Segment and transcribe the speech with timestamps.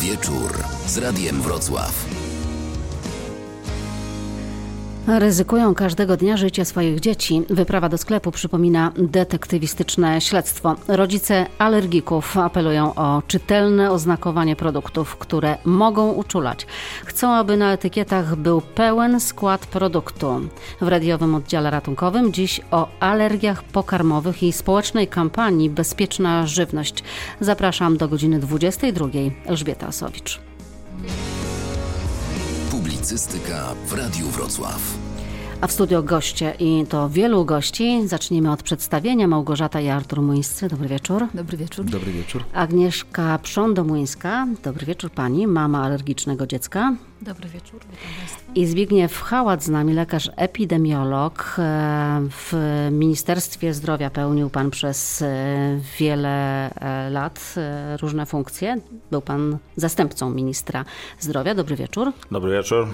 [0.00, 2.29] Wieczór z Radiem Wrocław.
[5.18, 7.42] Ryzykują każdego dnia życie swoich dzieci.
[7.50, 10.76] Wyprawa do sklepu przypomina detektywistyczne śledztwo.
[10.88, 16.66] Rodzice alergików apelują o czytelne oznakowanie produktów, które mogą uczulać.
[17.04, 20.40] Chcą, aby na etykietach był pełen skład produktu.
[20.80, 27.04] W radiowym oddziale ratunkowym dziś o alergiach pokarmowych i społecznej kampanii Bezpieczna Żywność.
[27.40, 29.06] Zapraszam do godziny 22.
[29.46, 30.40] Elżbieta Osowicz.
[32.70, 34.99] Publicystyka w Radiu Wrocław.
[35.60, 38.08] A w studio goście i to wielu gości.
[38.08, 39.26] Zacznijmy od przedstawienia.
[39.26, 40.68] Małgorzata i Artur Muńscy.
[40.68, 41.26] Dobry wieczór.
[41.34, 41.84] Dobry wieczór.
[41.84, 42.44] Dobry wieczór.
[42.52, 44.46] Agnieszka Prządomuńska.
[44.62, 46.94] Dobry wieczór pani, mama alergicznego dziecka.
[47.22, 47.80] Dobry wieczór.
[48.54, 51.56] I Zbigniew Hałat z nami, lekarz epidemiolog.
[51.58, 52.52] E, W
[52.92, 57.54] Ministerstwie Zdrowia pełnił pan przez e, wiele e, lat
[58.02, 58.76] różne funkcje.
[59.10, 60.84] Był pan zastępcą ministra
[61.18, 61.54] zdrowia.
[61.54, 62.12] Dobry wieczór.
[62.30, 62.88] Dobry wieczór.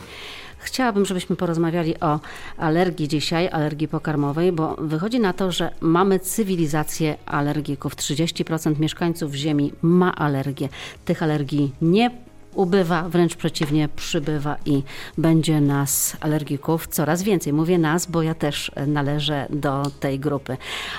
[0.67, 2.21] Chciałabym, żebyśmy porozmawiali o
[2.57, 7.97] alergii dzisiaj, alergii pokarmowej, bo wychodzi na to, że mamy cywilizację alergików.
[7.97, 10.69] 30% mieszkańców Ziemi ma alergię.
[11.05, 12.11] Tych alergii nie
[12.55, 14.83] ubywa, wręcz przeciwnie, przybywa i
[15.19, 17.53] będzie nas alergików coraz więcej.
[17.53, 20.57] Mówię nas, bo ja też należę do tej grupy.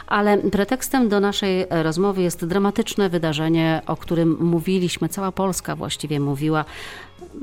[0.07, 6.65] Ale pretekstem do naszej rozmowy jest dramatyczne wydarzenie, o którym mówiliśmy, cała Polska właściwie mówiła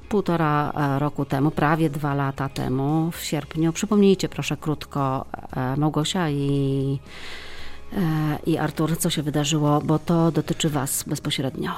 [0.09, 3.73] półtora e, roku temu, prawie dwa lata temu, w sierpniu.
[3.73, 6.99] Przypomnijcie proszę krótko, e, Małgosia i,
[7.93, 11.71] e, i Artur, co się wydarzyło, bo to dotyczy Was bezpośrednio.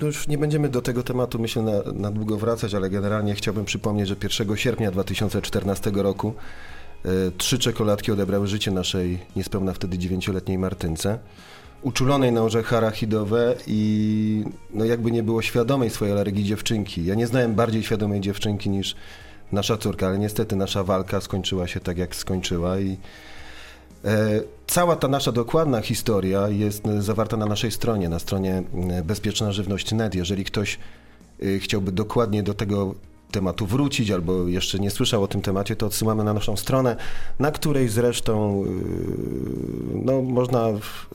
[0.00, 3.64] No już nie będziemy do tego tematu, myślę, na, na długo wracać, ale generalnie chciałbym
[3.64, 6.34] przypomnieć, że 1 sierpnia 2014 roku
[7.38, 11.18] trzy czekoladki odebrały życie naszej niespełna wtedy dziewięcioletniej Martynce.
[11.82, 14.44] Uczulonej na orzechy arachidowe i
[14.74, 17.04] no jakby nie było świadomej swojej alergii dziewczynki.
[17.04, 18.96] Ja nie znałem bardziej świadomej dziewczynki niż
[19.52, 22.96] nasza córka, ale niestety nasza walka skończyła się tak, jak skończyła i
[24.04, 29.52] E, Cała ta nasza dokładna historia jest zawarta na naszej stronie, na stronie e, Bezpieczna
[29.52, 30.14] Żywność.net.
[30.14, 30.78] Jeżeli ktoś
[31.42, 32.94] e, chciałby dokładnie do tego
[33.32, 36.96] tematu wrócić albo jeszcze nie słyszał o tym temacie, to odsyłamy na naszą stronę,
[37.38, 38.68] na której zresztą e,
[40.04, 40.66] no, można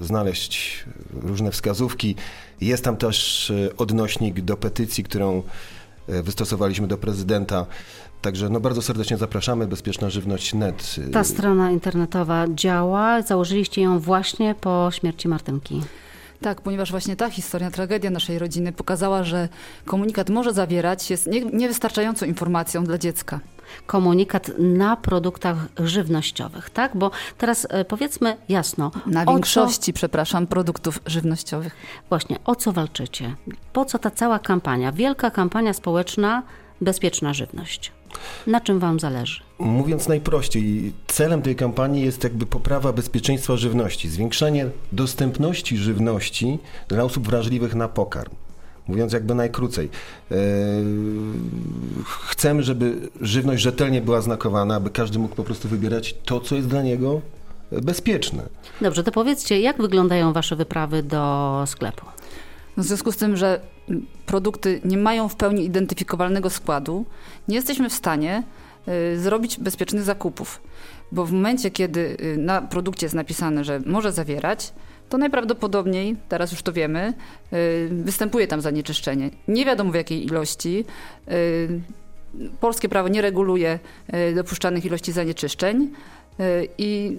[0.01, 0.85] znaleźć
[1.23, 2.15] różne wskazówki.
[2.61, 5.43] Jest tam też e, odnośnik do petycji, którą
[6.07, 7.65] e, wystosowaliśmy do prezydenta.
[8.21, 10.95] Także no, bardzo serdecznie zapraszamy, Bezpieczna Żywność.net.
[11.13, 15.81] Ta strona internetowa działa, założyliście ją właśnie po śmierci Martynki.
[16.41, 19.49] Tak, ponieważ właśnie ta historia, tragedia naszej rodziny pokazała, że
[19.85, 23.39] komunikat może zawierać, jest nie, niewystarczającą informacją dla dziecka.
[23.85, 26.97] Komunikat na produktach żywnościowych, tak?
[26.97, 31.75] Bo teraz e, powiedzmy jasno, Na o co- większości, przepraszam, produktów żywnościowych.
[32.09, 33.35] Właśnie, o co walczycie?
[33.73, 34.91] Po co ta cała kampania?
[34.91, 36.43] Wielka kampania społeczna
[36.81, 37.91] Bezpieczna Żywność.
[38.47, 39.41] Na czym Wam zależy?
[39.59, 47.27] Mówiąc najprościej, celem tej kampanii jest jakby poprawa bezpieczeństwa żywności, zwiększanie dostępności żywności dla osób
[47.27, 48.31] wrażliwych na pokarm.
[48.87, 49.89] Mówiąc jakby najkrócej,
[50.31, 50.35] e,
[52.29, 56.67] chcemy, żeby żywność rzetelnie była znakowana, aby każdy mógł po prostu wybierać to, co jest
[56.67, 57.21] dla niego
[57.71, 58.43] bezpieczne.
[58.81, 62.05] Dobrze, to powiedzcie, jak wyglądają Wasze wyprawy do sklepu?
[62.77, 63.59] W związku z tym, że
[64.25, 67.05] produkty nie mają w pełni identyfikowalnego składu,
[67.47, 68.43] nie jesteśmy w stanie
[69.13, 70.61] y, zrobić bezpiecznych zakupów.
[71.11, 74.73] Bo w momencie, kiedy y, na produkcie jest napisane, że może zawierać,
[75.09, 77.13] to najprawdopodobniej, teraz już to wiemy,
[77.53, 79.29] y, występuje tam zanieczyszczenie.
[79.47, 80.85] Nie wiadomo w jakiej ilości.
[82.59, 83.79] Polskie prawo nie reguluje
[84.35, 85.91] dopuszczalnych ilości zanieczyszczeń
[86.77, 87.17] i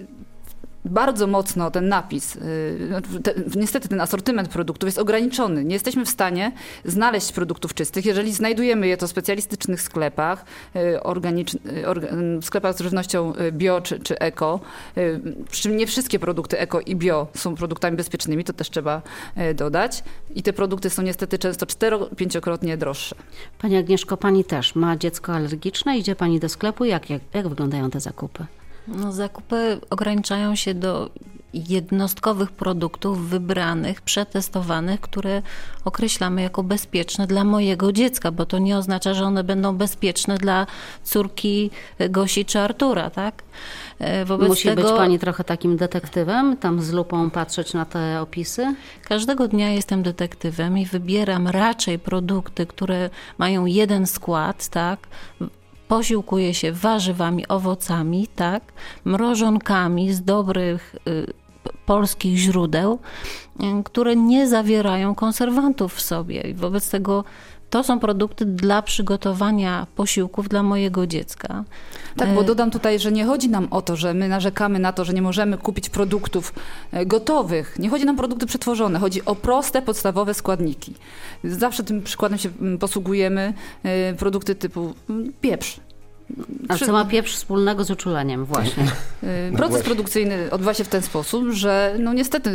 [0.89, 5.65] bardzo mocno ten napis, yy, te, niestety ten asortyment produktów jest ograniczony.
[5.65, 6.51] Nie jesteśmy w stanie
[6.85, 8.05] znaleźć produktów czystych.
[8.05, 13.81] Jeżeli znajdujemy je to w specjalistycznych sklepach, yy, organicz- yy, orga- sklepach z żywnością bio
[13.81, 14.59] czy, czy eko,
[15.51, 19.01] przy czym nie wszystkie produkty eko i bio są produktami bezpiecznymi, to też trzeba
[19.55, 20.03] dodać.
[20.35, 23.15] I te produkty są niestety często cztero-pięciokrotnie droższe.
[23.59, 27.89] Pani Agnieszko, Pani też ma dziecko alergiczne, idzie Pani do sklepu, jak, jak, jak wyglądają
[27.89, 28.45] te zakupy?
[28.95, 31.09] No, zakupy ograniczają się do
[31.53, 35.41] jednostkowych produktów wybranych, przetestowanych, które
[35.85, 40.67] określamy jako bezpieczne dla mojego dziecka, bo to nie oznacza, że one będą bezpieczne dla
[41.03, 41.71] córki
[42.09, 43.43] Gosi czy Artura, tak?
[43.99, 48.21] E, Wobec Musi tego być Pani trochę takim detektywem, tam z lupą patrzeć na te
[48.21, 48.75] opisy?
[49.03, 54.99] każdego dnia jestem detektywem i wybieram raczej produkty, które mają jeden skład, tak?
[55.89, 58.63] Posiłkuję się warzywami, owocami, tak?
[59.05, 61.33] Mrożonkami z dobrych y,
[61.85, 62.99] polskich źródeł,
[63.79, 66.41] y, które nie zawierają konserwantów w sobie.
[66.41, 67.23] I wobec tego
[67.69, 71.63] to są produkty dla przygotowania posiłków dla mojego dziecka.
[72.17, 75.05] Tak, bo dodam tutaj, że nie chodzi nam o to, że my narzekamy na to,
[75.05, 76.53] że nie możemy kupić produktów
[76.91, 77.79] e, gotowych.
[77.79, 80.93] Nie chodzi nam o produkty przetworzone, chodzi o proste, podstawowe składniki.
[81.43, 85.79] Zawsze tym przykładem się mm, posługujemy, e, produkty typu mm, pieprz.
[86.67, 88.83] A co ma pieprz wspólnego z uczuleniem właśnie?
[89.23, 89.85] Y, Proces właśnie.
[89.85, 92.51] produkcyjny odbywa się w ten sposób, że no niestety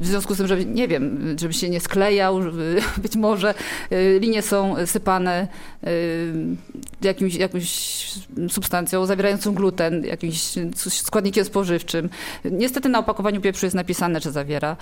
[0.00, 2.40] w związku z tym, że nie wiem, żeby się nie sklejał,
[3.02, 3.54] być może
[3.92, 5.48] y, linie są sypane
[5.86, 6.32] y,
[7.02, 7.68] jakimś, jakąś
[8.50, 12.08] substancją zawierającą gluten, jakimś składnikiem spożywczym.
[12.44, 14.76] Niestety na opakowaniu pieprzu jest napisane, że zawiera,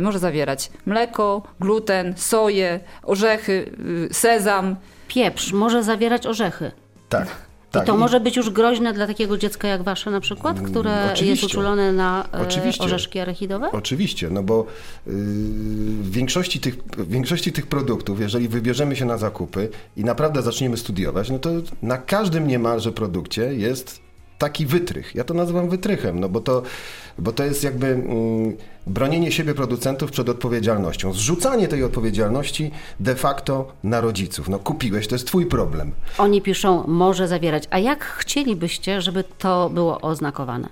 [0.00, 3.70] może zawierać mleko, gluten, soję, orzechy,
[4.12, 4.76] sezam.
[5.08, 6.72] Pieprz może zawierać orzechy.
[7.10, 7.28] Tak.
[7.70, 7.86] I tak.
[7.86, 11.12] to może być już groźne dla takiego dziecka jak wasze na przykład, które jest Mm,
[11.14, 11.46] oczywiście.
[11.46, 12.84] uczulone na e, Oczywiście.
[12.84, 13.70] orzeszki arechidowe?
[13.72, 14.66] Oczywiście, no bo
[15.06, 20.42] yy, w, większości tych, w większości tych produktów, jeżeli wybierzemy się na zakupy i naprawdę
[20.42, 21.50] zaczniemy studiować, no to
[21.82, 24.00] na każdym niemalże produkcie jest
[24.40, 25.14] taki wytrych.
[25.14, 26.62] Ja to nazywam wytrychem, no bo to,
[27.18, 28.56] bo to jest jakby mm,
[28.86, 31.12] bronienie siebie producentów przed odpowiedzialnością.
[31.12, 32.70] Zrzucanie tej odpowiedzialności
[33.00, 34.48] de facto na rodziców.
[34.48, 35.92] No kupiłeś, to jest twój problem.
[36.18, 37.64] Oni piszą może zawierać.
[37.70, 40.68] A jak chcielibyście, żeby to było oznakowane?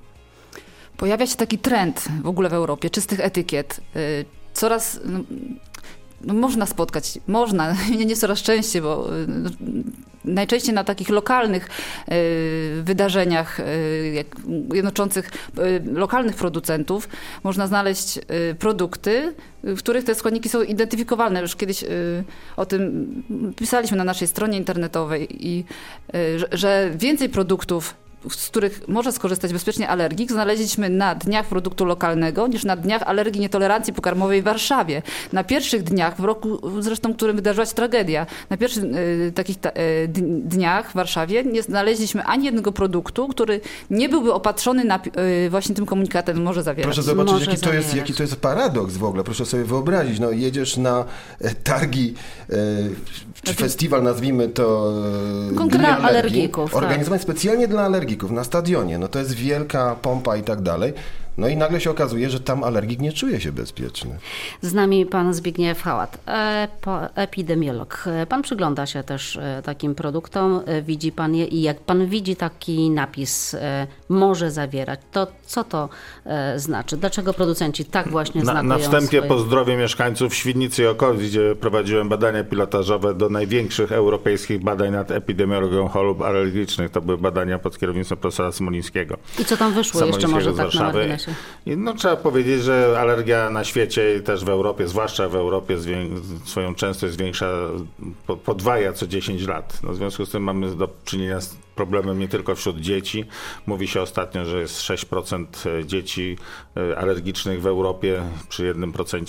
[0.96, 3.80] Pojawia się taki trend w ogóle w Europie czystych etykiet.
[3.96, 4.24] Y,
[4.58, 5.00] Coraz
[6.24, 9.26] no, można spotkać, można, nie, nie coraz częściej, bo y,
[10.24, 11.68] najczęściej na takich lokalnych
[12.08, 14.24] y, wydarzeniach y,
[14.74, 15.30] jednoczących
[15.92, 17.08] lokalnych producentów
[17.44, 18.18] można znaleźć
[18.58, 21.40] produkty, w których te składniki są identyfikowalne.
[21.40, 21.84] Już kiedyś
[22.56, 23.22] o tym
[23.56, 25.64] pisaliśmy na naszej stronie internetowej i
[26.52, 27.94] że więcej produktów
[28.30, 33.40] z których może skorzystać bezpiecznie alergik, znaleźliśmy na dniach produktu lokalnego niż na dniach alergii
[33.40, 35.02] nietolerancji pokarmowej w Warszawie.
[35.32, 39.60] Na pierwszych dniach, w roku zresztą, w którym wydarzyła się tragedia, na pierwszych y, takich
[39.60, 40.08] ta, y,
[40.44, 43.60] dniach w Warszawie nie znaleźliśmy ani jednego produktu, który
[43.90, 45.00] nie byłby opatrzony na,
[45.46, 46.86] y, właśnie tym komunikatem może zawierać.
[46.86, 48.08] Proszę zobaczyć, Może jaki to, jest, zawierać.
[48.08, 49.24] jaki to jest paradoks w ogóle.
[49.24, 51.04] Proszę sobie wyobrazić, no jedziesz na
[51.64, 52.14] targi,
[53.42, 54.92] czy festiwal, nazwijmy to
[55.64, 56.82] e, dla alergików, tak.
[56.82, 58.98] Organizowany specjalnie dla alergików na stadionie.
[58.98, 60.92] No to jest wielka pompa i tak dalej.
[61.38, 64.18] No i nagle się okazuje, że tam alergik nie czuje się bezpieczny.
[64.62, 68.04] Z nami pan Zbigniew Hałat, epo- epidemiolog.
[68.06, 72.06] E, Pan przygląda się też e, takim produktom, e, widzi pan je i jak pan
[72.06, 75.88] widzi taki napis e, może zawierać, to co to
[76.24, 76.96] e, znaczy?
[76.96, 79.22] Dlaczego producenci tak właśnie Na, znakują na wstępie swoje...
[79.22, 85.88] pozdrowię mieszkańców Świdnicy i okolic, gdzie prowadziłem badania pilotażowe do największych europejskich badań nad epidemiologią
[85.88, 86.90] chorób alergicznych.
[86.90, 89.16] To były badania pod kierownictwem profesora Smolińskiego.
[89.38, 91.34] I co tam wyszło jeszcze może tak na marginesie?
[91.66, 95.76] No, trzeba powiedzieć, że alergia na świecie i też w Europie, zwłaszcza w Europie,
[96.44, 97.50] swoją częstość zwiększa,
[98.26, 99.78] po- podwaja co 10 lat.
[99.82, 103.24] No, w związku z tym mamy do czynienia z problemem nie tylko wśród dzieci.
[103.66, 105.46] Mówi się ostatnio, że jest 6%
[105.86, 106.36] dzieci
[106.76, 109.22] e, alergicznych w Europie, przy 1%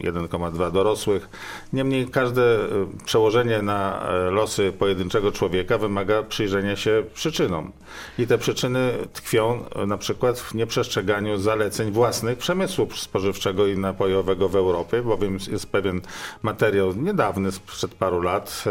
[0.00, 1.28] 1,2% dorosłych.
[1.72, 2.68] Niemniej każde e,
[3.04, 7.72] przełożenie na e, losy pojedynczego człowieka wymaga przyjrzenia się przyczynom.
[8.18, 14.56] I te przyczyny tkwią na przykład w nieprzestrzeganiu zaleceń własnych przemysłu spożywczego i napojowego w
[14.56, 16.00] Europie, bowiem jest pewien
[16.42, 18.64] materiał niedawny, sprzed paru lat,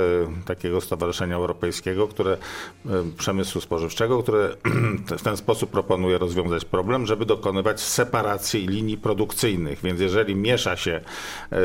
[0.46, 2.38] takiego Stowarzyszenia Europejskiego, które
[3.24, 4.50] przemysłu spożywczego, które
[5.20, 9.80] w ten sposób proponuje rozwiązać problem, żeby dokonywać separacji linii produkcyjnych.
[9.84, 11.02] Więc jeżeli miesza się
[11.52, 11.58] e,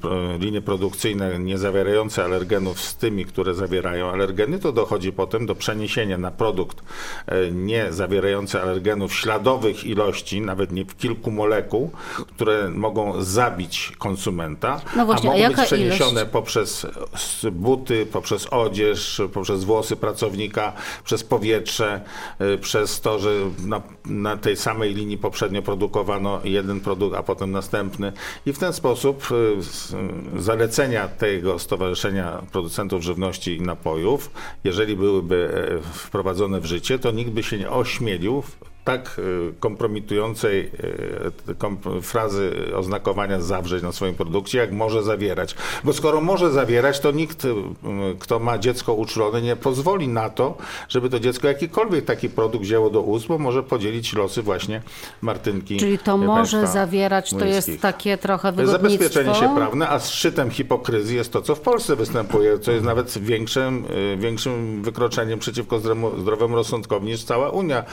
[0.00, 5.54] pro- linie produkcyjne nie zawierające alergenów z tymi, które zawierają alergeny, to dochodzi potem do
[5.54, 6.82] przeniesienia na produkt
[7.26, 11.90] e, nie zawierający alergenów śladowych ilości, nawet nie w kilku molekuł,
[12.36, 16.32] które mogą zabić konsumenta, No właśnie, a a mogą jaka być przeniesione ilość?
[16.32, 16.86] poprzez
[17.52, 20.59] buty, poprzez odzież, poprzez włosy pracownika,
[21.04, 22.00] przez powietrze,
[22.40, 23.30] y, przez to, że
[23.66, 28.12] na, na tej samej linii poprzednio produkowano jeden produkt, a potem następny.
[28.46, 29.94] I w ten sposób y, s-
[30.36, 34.30] zalecenia tego Stowarzyszenia Producentów Żywności i Napojów,
[34.64, 38.42] jeżeli byłyby e, wprowadzone w życie, to nikt by się nie ośmielił
[38.84, 40.70] tak y, kompromitującej
[41.98, 45.54] y, frazy oznakowania zawrzeć na swoim produkcie, jak może zawierać.
[45.84, 47.54] Bo skoro może zawierać, to nikt, y,
[48.18, 50.56] kto ma dziecko uczulone, nie pozwoli na to,
[50.88, 54.82] żeby to dziecko jakikolwiek taki produkt wzięło do ust, bo może podzielić losy właśnie
[55.20, 55.76] Martynki.
[55.76, 58.88] Czyli to może zawierać, to jest takie trochę wygodnictwo.
[58.88, 63.18] zabezpieczenie się prawne, a szczytem hipokryzji jest to, co w Polsce występuje, co jest nawet
[63.18, 63.84] większym,
[64.18, 65.78] większym wykroczeniem przeciwko
[66.18, 67.84] zdrowemu, rozsądkowi niż cała Unia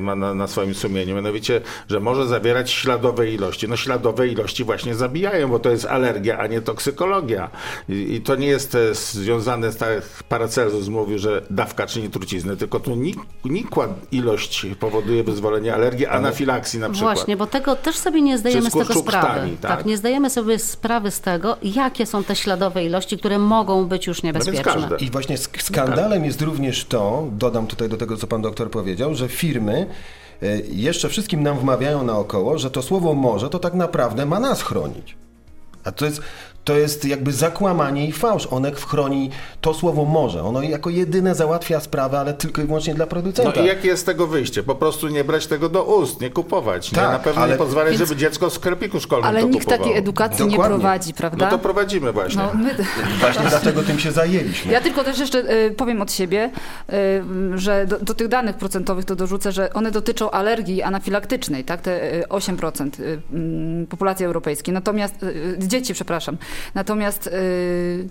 [0.00, 3.68] ma na, na swoim sumieniu, mianowicie, że może zawierać śladowe ilości.
[3.68, 7.50] No śladowe ilości właśnie zabijają, bo to jest alergia, a nie toksykologia.
[7.88, 12.56] I, i to nie jest e, związane z tak, Paracelsus mówił, że dawka czyni trucizny,
[12.56, 17.16] tylko tu nik, nikła ilość powoduje wyzwolenie alergii, anafilaksji na przykład.
[17.16, 19.26] Właśnie, bo tego też sobie nie zdajemy z tego sprawy.
[19.26, 19.86] krtani, tak?
[19.86, 24.22] nie zdajemy sobie sprawy z tego, jakie są te śladowe ilości, które mogą być już
[24.22, 24.64] niebezpieczne.
[24.64, 24.96] każde.
[24.96, 29.14] I właśnie sk- skandalem jest również to, dodam tutaj do tego, co pan doktor powiedział,
[29.14, 29.86] że firmy
[30.42, 34.62] e, jeszcze wszystkim nam wmawiają naokoło, że to słowo może to tak naprawdę ma nas
[34.62, 35.16] chronić.
[35.84, 36.20] A to jest,
[36.64, 38.46] to jest jakby zakłamanie i fałsz.
[38.50, 40.42] One chroni to słowo może.
[40.42, 43.60] Ono jako jedyne załatwia sprawę, ale tylko i wyłącznie dla No producenta.
[43.62, 44.62] i jakie jest z tego wyjście?
[44.62, 46.92] Po prostu nie brać tego do ust, nie kupować.
[46.92, 46.96] nie?
[46.98, 49.58] Tak, Na pewno ale- nie pozwalać, Więc- żeby dziecko w sklepiku szkolnym Ale to nikt
[49.64, 49.84] kupowało.
[49.84, 50.76] takiej edukacji nie Dokładnie.
[50.78, 51.44] prowadzi, prawda?
[51.44, 52.42] No to prowadzimy właśnie.
[52.42, 52.74] No, my...
[53.20, 54.72] Właśnie dlatego tym się zajęliśmy.
[54.72, 56.50] Ja tylko też jeszcze y, powiem od siebie,
[56.92, 61.80] y, że do, do tych danych procentowych to dorzucę, że one dotyczą alergii anafilaktycznej, tak,
[61.80, 65.14] te y, 8% y, mm, populacji europejskiej, natomiast,
[65.58, 66.36] dzieci, przepraszam,
[66.74, 68.08] natomiast y,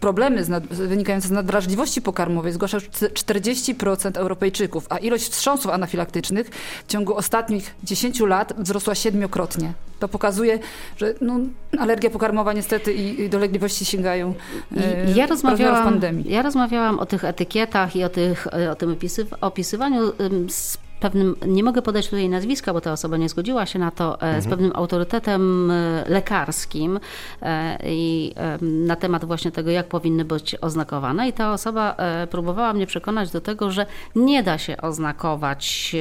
[0.00, 5.70] problemy z nad, wynikające z nadwrażliwości pokarmowej zgłasza już c- 40% Europejczyków, a ilość wstrząsów
[5.72, 6.50] anafilaktycznych
[6.84, 9.72] w ciągu ostatnich 10 lat wzrosła siedmiokrotnie.
[9.98, 10.58] To pokazuje,
[10.96, 11.38] że no,
[11.78, 14.34] alergia pokarmowa niestety i, i dolegliwości sięgają
[14.76, 16.32] I e, ja rozmawiałam, pandemii.
[16.32, 20.12] ja rozmawiałam o tych etykietach i o, tych, o tym opisy, opisywaniu
[20.48, 24.20] z pewnym, nie mogę podać tutaj nazwiska, bo ta osoba nie zgodziła się na to,
[24.20, 27.00] e, z pewnym autorytetem e, lekarskim
[27.42, 31.96] e, i na temat właśnie tego, jak powinny być oznakowane i ta osoba
[32.30, 33.86] próbowała mnie przekonać do tego, że
[34.16, 35.96] nie da się oznakować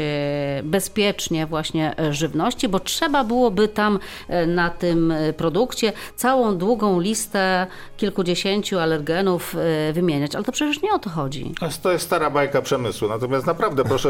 [0.63, 4.00] bezpiecznie właśnie żywności, bo trzeba byłoby tam
[4.48, 9.56] na tym produkcie całą długą listę kilkudziesięciu alergenów
[9.94, 11.51] wymieniać, ale to przecież nie o to chodzi.
[11.82, 13.08] To jest- stara bajka przemysłu.
[13.08, 14.10] Natomiast naprawdę proszę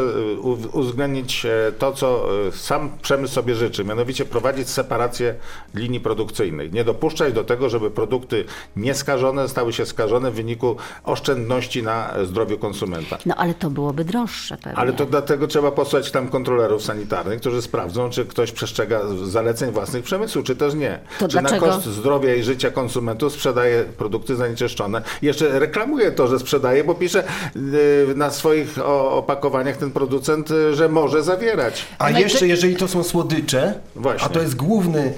[0.78, 5.36] uwzględnić e, to, co y, sam przemysł sobie życzy, mianowicie prowadzić separację
[5.76, 6.74] linii produkcyjnych.
[6.74, 12.26] Nie dopuszczać do tego, żeby produkty nieskażone stały się skażone w wyniku oszczędności na e,
[12.26, 13.18] zdrowiu konsumenta.
[13.26, 14.80] No ale to byłoby droższe pewnie.
[14.80, 20.04] Ale to dlatego trzeba posłać tam kontrolerów sanitarnych, którzy sprawdzą, czy ktoś przestrzega zaleceń własnych
[20.04, 21.00] przemysłu, czy też nie.
[21.20, 21.66] To czy dlaczego?
[21.66, 25.02] na koszt zdrowia i życia konsumentów sprzedaje produkty zanieczyszczone.
[25.22, 27.24] Jeszcze reklamuje to, że sprzedaje, bo pisze
[27.56, 31.84] yy, na swoich opakowaniach ten producent, y, że może zawierać.
[32.00, 34.26] A No jeszcze, ty- jeżeli to są słodycze, Właśnie.
[34.26, 35.14] a to jest główny,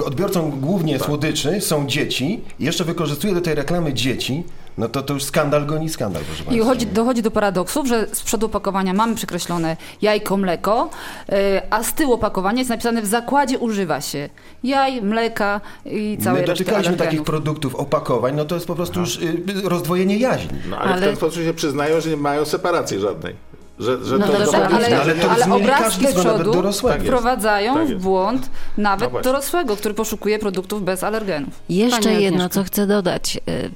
[0.00, 4.44] e, odbiorcą głównie słodyczy są dzieci, i jeszcze wykorzystuje do tej reklamy dzieci,
[4.78, 6.84] no to to już skandal goni skandal, proszę I Państwa.
[6.94, 10.90] dochodzi, do paradoksów, że z przodu opakowania mamy przekreślone jajko, mleko,
[11.28, 11.36] yy,
[11.70, 14.28] a z tyłu opakowania jest napisane w zakładzie używa się
[14.64, 19.16] jaj, mleka i całej My dotykaliśmy takich produktów, opakowań, no to jest po prostu już
[19.16, 20.58] y, rozdwojenie jaźni.
[20.70, 23.34] No, ale, w Ale- ten sposób się przyznają, że nie mają separacji żadnej.
[23.78, 26.62] Że, że No to dobrze, dowodzi- ale, ale to ale obrazki z przodu.
[26.88, 29.24] Tak wprowadzają Tak w błąd No nawet właśnie.
[29.32, 31.54] dorosłego, który poszukuje produktów bez alergenów.
[31.68, 32.54] Jeszcze Pani jedno, Agnieszko.
[32.54, 33.36] co chcę dodać.
[33.48, 33.70] Y,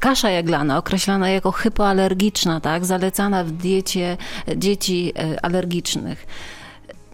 [0.00, 4.16] Kasza jaglana, określana jako hypoalergiczna, tak, zalecana w diecie
[4.56, 6.26] dzieci y, alergicznych.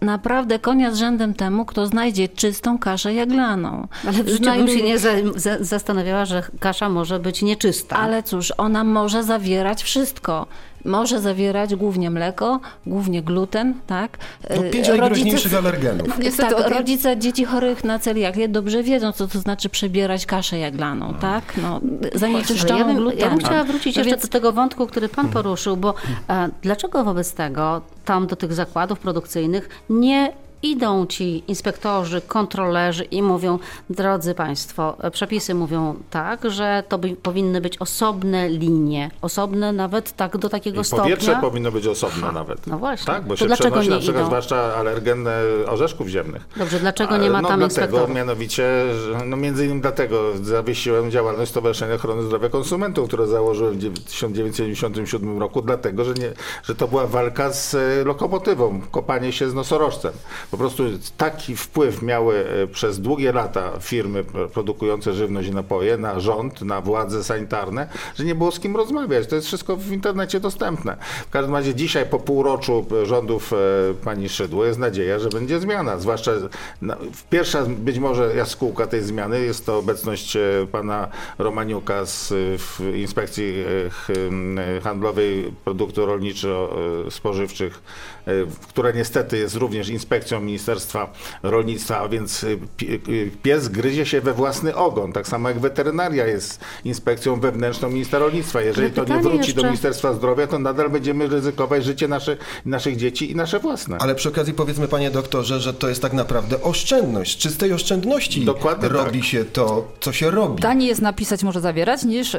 [0.00, 3.88] Naprawdę konia z rzędem temu, kto znajdzie czystą kaszę jaglaną.
[4.08, 7.96] Ale w życiu bym się nie za, za, zastanawiała, że kasza może być nieczysta.
[7.96, 10.46] Ale cóż, ona może zawierać wszystko.
[10.84, 14.18] Może zawierać głównie mleko, głównie gluten, tak?
[14.48, 16.18] To Y, pięć najgroźniejszych alergenów.
[16.18, 21.14] Niestety tak, rodzice dzieci chorych na celiakię dobrze wiedzą, co to znaczy przebierać kaszę jaglaną,
[21.20, 21.42] tak?
[21.62, 21.80] No,
[22.14, 23.30] zanieczyszczoną ja bym, ja glutenem.
[23.30, 25.94] bym chciała wrócić No jeszcze więc- do tego wątku, który pan poruszył, bo
[26.30, 33.22] e, dlaczego wobec tego tam do tych zakładów produkcyjnych nie idą ci inspektorzy, kontrolerzy i
[33.22, 33.58] mówią,
[33.90, 40.36] drodzy Państwo, przepisy mówią tak, że to by, powinny być osobne linie, osobne nawet tak
[40.36, 41.02] do takiego I stopnia.
[41.04, 42.66] powietrze powinno być osobne nawet.
[42.66, 43.06] no właśnie.
[43.14, 44.26] Tak, bo To się dlaczego przenosi nie na przykład idą?
[44.26, 45.32] zwłaszcza alergen e,
[45.70, 46.48] orzeszków ziemnych.
[46.56, 48.16] Dobrze, dlaczego nie ma no, tam dlatego, inspektorów?
[48.16, 48.84] mianowicie,
[49.26, 55.38] no między innymi dlatego zawiesiłem działalność Stowarzyszenia Ochrony Zdrowia Konsumentów, które założyłem w dziew- 1997
[55.38, 60.12] roku, dlatego, że, nie, że to była walka z e, lokomotywą, kopanie się z nosorożcem.
[60.50, 60.82] Po prostu
[61.16, 66.62] taki wpływ miały e, przez długie lata firmy pro- produkujące żywność i napoje na rząd,
[66.62, 69.26] na władze sanitarne, że nie było z kim rozmawiać.
[69.26, 70.96] To jest wszystko w internecie dostępne.
[71.26, 73.56] W każdym razie dzisiaj po półroczu rządów e,
[74.04, 75.98] pani Szydło jest nadzieja, że będzie zmiana.
[75.98, 76.32] Zwłaszcza
[76.82, 76.96] na,
[77.30, 80.40] pierwsza być może jaskółka tej zmiany jest to obecność e,
[80.72, 82.32] pana Romaniuka z
[82.80, 87.70] e, Inspekcji e, e, Handlowej Produktów Rolniczo-Spożywczych,
[88.28, 94.20] e, która niestety jest również inspekcją Ministerstwa Rolnictwa, a więc pi- y, pies gryzie się
[94.20, 98.60] we własny ogon, tak samo jak weterynaria jest inspekcją wewnętrzną ministra rolnictwa.
[98.60, 102.96] Jeżeli to nie wróci jeszcze- do Ministerstwa Zdrowia, to nadal będziemy ryzykować życie nasze, naszych
[102.96, 103.96] dzieci i nasze własne.
[104.00, 107.38] Ale przy okazji powiedzmy, panie doktorze, że to jest tak naprawdę oszczędność.
[107.38, 109.28] Czy z tej oszczędności Dokładnie robi tak.
[109.28, 110.62] się to, co się robi?
[110.62, 112.38] Taniej jest napisać może zawierać, niż y,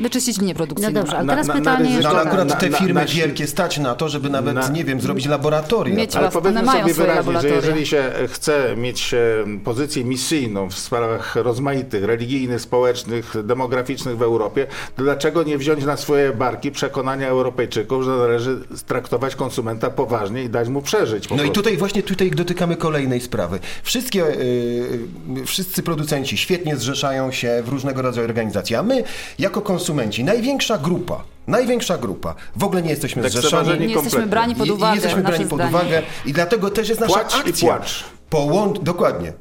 [0.00, 0.92] wyczyścić linię produkcyjną.
[0.94, 2.10] No dobrze, ale Na- teraz na- na pytanie ryzyko- No, jeszcze...
[2.20, 5.00] ale akurat Na- te na- firmy wielkie stać na to, żeby nawet, Na- nie wiem,
[5.10, 5.94] zrobić laboratoria.
[5.94, 9.18] Mieć Ale własne- powiedzmy sobie wyraźnie, że jeżeli się chce mieć e,
[9.64, 15.96] pozycję misyjną w sprawach rozmaitych, religijnych, społecznych, demograficznych w Europie, to dlaczego nie wziąć na
[15.96, 21.38] swoje barki przekonania Europejczyków, że należy traktować konsumenta poważnie i dać mu przeżyć No i
[21.38, 21.54] prostu.
[21.54, 23.58] tutaj właśnie tutaj dotykamy kolejnej sprawy.
[23.82, 29.04] Wszystkie, yy, wszyscy producenci świetnie zrzeszają się w różnego rodzaju organizacje, a my
[29.38, 33.80] jako konsumenci, największa grupa, największa grupa, w ogóle nie jesteśmy zrzeszani.
[33.80, 34.92] Nie jesteśmy brani pod I- uwagę.
[34.92, 37.68] I jesteśmy brani pod uwagę i dlatego też jest nasza Płacz i akcja.
[37.68, 38.04] płacz.
[38.30, 39.32] Połącz, dokładnie.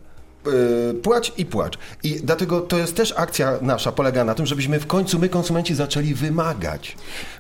[0.46, 1.78] Yy, Płacz i płacz.
[2.04, 5.76] I dlatego to jest też akcja nasza, polega na tym, żebyśmy w końcu my, konsumenci,
[5.76, 6.96] zaczęli wymagać.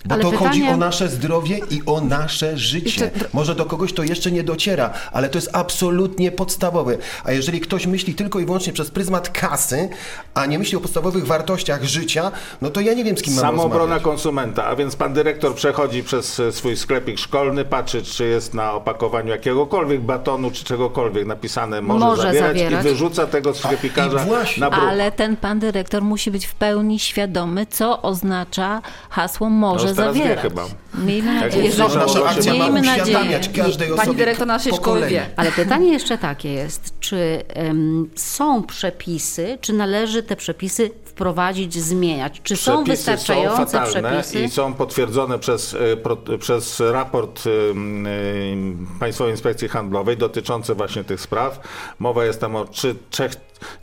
[0.05, 3.05] Bo Ale to pytanie- chodzi o nasze zdrowie i o nasze życie.
[3.05, 6.97] Jeszcze- Może do kogoś to jeszcze nie dociera, ale to jest absolutnie podstawowe.
[7.23, 9.89] A jeżeli ktoś myśli tylko i wyłącznie przez pryzmat kasy,
[10.33, 13.41] a nie myśli o podstawowych wartościach życia, no to ja nie wiem, z kim mam
[13.41, 14.03] Samoobrona rozmawiać.
[14.03, 18.73] konsumenta, a więc pan dyrektor przechodzi przez e, swój sklepik szkolny, patrzy, czy jest na
[18.73, 22.88] opakowaniu jakiegokolwiek batonu, czy czegokolwiek napisane może, Może zawierać, zawierać.
[22.89, 24.25] Wyrzuca tego sklepikarza
[24.57, 24.83] na bruk.
[24.89, 30.15] Ale ten pan dyrektor musi być w pełni świadomy, co oznacza hasło może No teraz
[30.15, 30.41] wie zawierać.
[30.41, 30.65] chyba.
[30.93, 33.03] Miejmy nadzieję, że Nasza akcja ma miejmy nadzieję.
[33.03, 35.25] uświadamiać każdej Pani dyrektor naszej szkoły wie.
[35.35, 42.41] Ale pytanie jeszcze takie jest, czy em, są przepisy, czy należy te przepisy wprowadzić, zmieniać?
[42.43, 44.43] Czy są Przepisy wystarczające są fatalne przepisy?
[44.43, 45.75] i są potwierdzone przez,
[46.31, 51.59] e, przez raport e, e, Państwowej Inspekcji Handlowej dotyczący właśnie tych spraw.
[51.99, 53.35] Mowa jest tam o trzy, trzech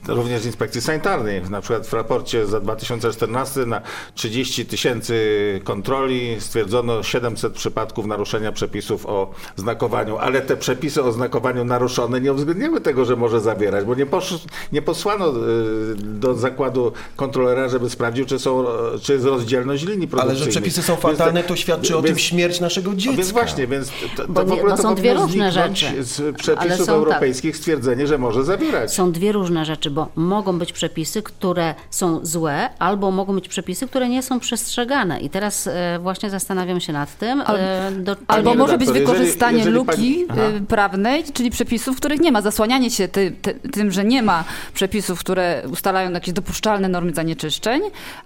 [0.09, 1.43] również inspekcji sanitarnej.
[1.51, 3.81] Na przykład w raporcie za 2014 na
[4.15, 5.17] 30 tysięcy
[5.65, 12.33] kontroli stwierdzono 700 przypadków naruszenia przepisów o znakowaniu, ale te przepisy o znakowaniu naruszone nie
[12.33, 14.35] uwzględniały tego, że może zawierać, bo nie, posz,
[14.73, 15.33] nie posłano y,
[15.97, 18.65] do zakładu kontrolera, żeby sprawdził, czy, są,
[19.03, 20.45] czy jest rozdzielność linii Ale produkcyjnych.
[20.45, 23.17] że przepisy są fatalne, to świadczy o więc- tym śmierć naszego dziecka.
[23.17, 26.05] Więc właśnie, więc to, to Bo w ogóle bo to są dwie różne rzeczy.
[26.05, 26.95] z Ale przepisów są tak.
[26.95, 28.95] europejskich stwierdzenie, że może zawierać.
[28.95, 33.87] Są dwie różne rzeczy, bo mogą być przepisy, które są złe, albo mogą być przepisy,
[33.89, 35.21] które nie są przestrzegane.
[35.21, 37.41] I teraz e, właśnie zastanawiam się nad tym.
[37.47, 41.97] e, do, Albo może być redaktor, jeżeli- wykorzystanie jeżeli luki pani- y, prawnej, czyli przepisów,
[41.97, 42.43] których nie ma.
[42.43, 47.83] Zasłanianie się ty, ty, tym, że nie ma przepisów, które ustalają jakieś dopuszczalne normy zanieczyszczeń,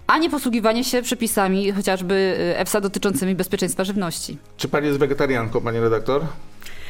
[0.07, 4.37] a nie posługiwanie się przepisami chociażby EFSA dotyczącymi bezpieczeństwa żywności.
[4.57, 6.21] Czy pani jest wegetarianką, pani redaktor?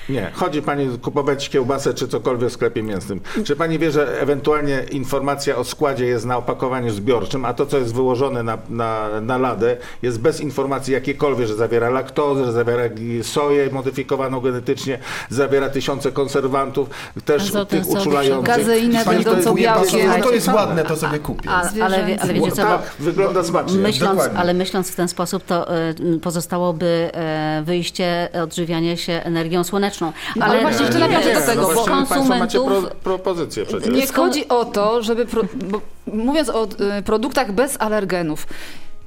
[0.09, 0.31] Nie.
[0.33, 3.21] Chodzi pani kupować kiełbasę czy cokolwiek w sklepie mięsnym.
[3.43, 7.77] Czy pani wie, że ewentualnie informacja o składzie jest na opakowaniu zbiorczym, a to, co
[7.77, 12.83] jest wyłożone na, na, na ladę, jest bez informacji jakiejkolwiek, że zawiera laktozę, że zawiera
[13.21, 16.89] soję modyfikowaną genetycznie, zawiera tysiące konserwantów,
[17.25, 18.57] też Azotem tych uczulających.
[18.57, 20.09] Gazeinę Pani to będącą białkiem.
[20.17, 21.49] no to jest ładne, to sobie kupię.
[21.49, 23.77] A, ale, wie- ale wiecie co, tak, wygląda smacznie.
[23.77, 24.39] myśląc, Dokładnie.
[24.39, 29.90] ale myśląc w ten sposób, to e, pozostałoby e, wyjście, odżywianie się energią słoneczną.
[30.39, 33.93] Ale właśnie jeszcze nawiążę do tego, no bo macie pro, konsumentów- propozycję przecież.
[33.93, 35.25] Nie chodzi o to, żeby.
[35.25, 36.65] Pro, bo mówiąc o
[36.99, 38.47] y, produktach bez alergenów.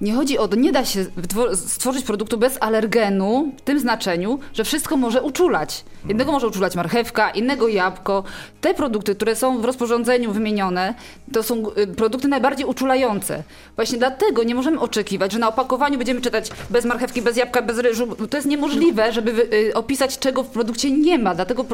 [0.01, 1.07] Nie chodzi o to, nie da się
[1.55, 5.85] stworzyć produktu bez alergenu w tym znaczeniu, że wszystko może uczulać.
[6.09, 8.25] Jednego może uczulać marchewka, innego jabłko.
[8.61, 10.95] Te produkty, które są w rozporządzeniu wymienione,
[11.33, 13.43] to są y, produkty najbardziej uczulające.
[13.77, 17.79] Właśnie dlatego nie możemy oczekiwać, że na opakowaniu będziemy czytać bez marchewki, bez jabłka, bez
[17.79, 18.07] ryżu.
[18.31, 21.35] To jest niemożliwe, żeby y, opisać, czego w produkcie nie ma.
[21.35, 21.65] Dlatego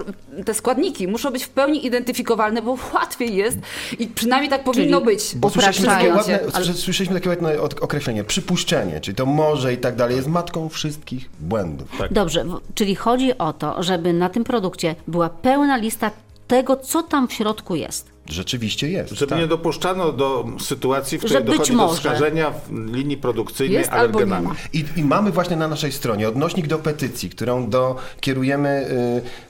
[0.45, 3.59] te składniki muszą być w pełni identyfikowalne, bo łatwiej jest
[3.99, 5.23] i przynajmniej tak powinno być.
[5.37, 7.81] Bo słyszeliśmy takie, ładne, ale- słyszeliśmy takie ładne od-
[8.25, 11.89] przypuszczenie, czyli to może i tak dalej, jest matką wszystkich błędów.
[12.11, 16.11] Dobrze, w- czyli chodzi o to, żeby na tym produkcie była pełna lista
[16.49, 18.11] tego, co tam w środku jest.
[18.29, 19.13] Rzeczywiście jest.
[19.15, 19.39] Żeby tak.
[19.39, 24.49] nie dopuszczano do sytuacji, w której dochodzi do skażenia w linii produkcyjnej Jest alergenami.
[24.73, 28.87] I, I mamy właśnie na naszej stronie odnośnik do petycji, którą do, kierujemy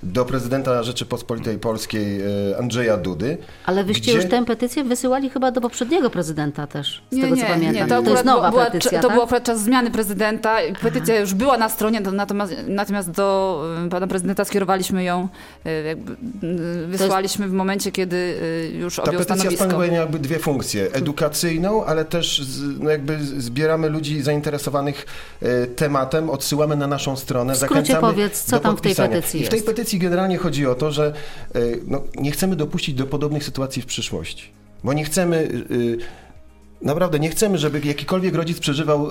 [0.02, 3.38] y, do prezydenta Rzeczypospolitej Polskiej y, Andrzeja Dudy.
[3.66, 7.37] Ale wyście gdzie- już tę petycję wysyłali chyba do poprzedniego prezydenta też, z Nie, tego
[7.37, 7.74] nie, co pamiętam.
[7.74, 9.16] nie, to, akurat jest nowa była, petycja, To tak?
[9.16, 10.56] był akurat czas zmiany prezydenta.
[10.83, 15.28] Petycja już była na stronie, to natomiast, natomiast do y, pana prezydenta skierowaliśmy ją,
[15.66, 18.16] y, jakby, y, wysłaliśmy w momencie, kiedy
[18.72, 19.85] już Ta objął petycja stanowisko.
[19.85, 20.92] jakby dwie funkcje.
[20.92, 25.06] Edukacyjną, ale też z, no jakby zbieramy ludzi zainteresowanych
[25.42, 27.54] e, tematem, odsyłamy na naszą stronę.
[27.54, 30.74] W skrócie powiedz, co tam w tej petycji I w tej petycji generalnie chodzi o
[30.74, 31.12] to, że
[31.54, 34.50] e, no, nie chcemy dopuścić do podobnych sytuacji w przyszłości.
[34.85, 35.48] Bo nie chcemy,
[36.83, 39.11] e, naprawdę nie chcemy, żeby jakikolwiek rodzic przeżywał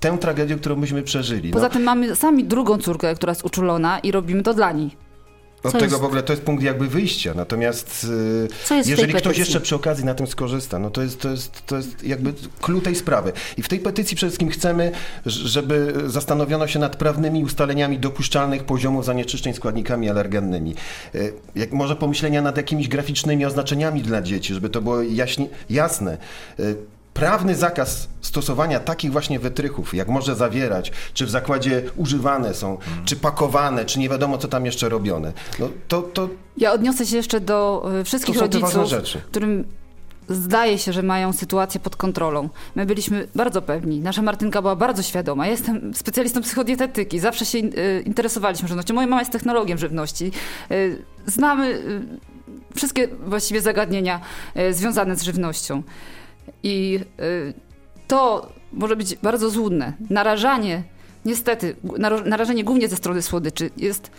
[0.00, 1.50] tę tragedię, którą myśmy przeżyli.
[1.50, 4.90] Poza No, tym mamy sami drugą córkę, która jest uczulona i robimy to dla niej.
[5.62, 7.34] Od co tego jest- w ogóle to jest punkt jakby wyjścia.
[7.34, 8.06] Natomiast
[8.68, 11.76] tej jeżeli ktoś jeszcze przy okazji na tym skorzysta, no to jest, to jest, to
[11.76, 13.32] jest jakby clue tej sprawy.
[13.56, 14.92] I w tej petycji przede wszystkim chcemy,
[15.26, 20.74] żeby zastanowiono się nad prawnymi ustaleniami dopuszczalnych poziomów zanieczyszczeń składnikami alergennymi.
[21.14, 21.18] E,
[21.54, 26.18] Jak może pomyślenia nad jakimiś graficznymi oznaczeniami dla dzieci, żeby to było jaśnie, jasne.
[27.20, 32.78] E, Prawny zakaz stosowania takich właśnie wytrychów, jak może zawierać, czy w zakładzie używane są,
[33.04, 35.32] czy pakowane, czy nie wiadomo co tam jeszcze robione.
[35.58, 39.20] No to, to Ja odniosę się jeszcze do y, wszystkich rodziców, rzeczy.
[39.30, 39.64] którym
[40.28, 42.48] zdaje się, że mają sytuację pod kontrolą.
[42.74, 44.00] My byliśmy bardzo pewni.
[44.00, 45.46] Nasza Martynka była bardzo świadoma.
[45.46, 47.18] Ja jestem specjalistą psychodietetyki.
[47.18, 48.94] Zawsze się y, interesowaliśmy żywnością.
[48.94, 50.32] Moja mama jest technologiem żywności.
[50.70, 51.82] Y, znamy
[52.76, 54.20] wszystkie właściwie zagadnienia
[54.70, 55.82] związane z żywnością.
[56.62, 57.54] I y,
[58.08, 59.92] to może być bardzo złudne.
[60.10, 60.82] Narażanie,
[61.24, 61.76] niestety,
[62.24, 64.10] narażenie głównie ze strony słodyczy jest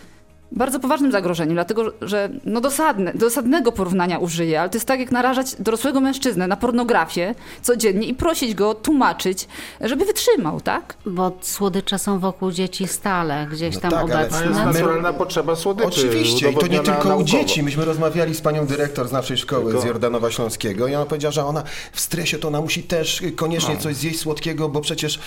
[0.51, 5.11] bardzo poważnym zagrożeniem, dlatego że no dosadne, dosadnego porównania użyję, ale to jest tak jak
[5.11, 9.47] narażać dorosłego mężczyznę na pornografię codziennie i prosić go tłumaczyć,
[9.81, 10.93] żeby wytrzymał, tak?
[11.05, 14.65] Bo słodycze są wokół dzieci stale, gdzieś No tam tak, ale- To jest obecne.
[14.65, 15.87] My- naturalna potrzeba słodyczy.
[15.87, 17.23] Oczywiście, i to nie tylko u naukowo.
[17.23, 17.63] dzieci.
[17.63, 21.31] Myśmy rozmawiali z panią dyrektor z naszej szkoły Tylko- z Jordanowa Śląskiego i ona powiedziała,
[21.31, 25.19] że ona w stresie to ona musi też koniecznie coś zjeść słodkiego, bo przecież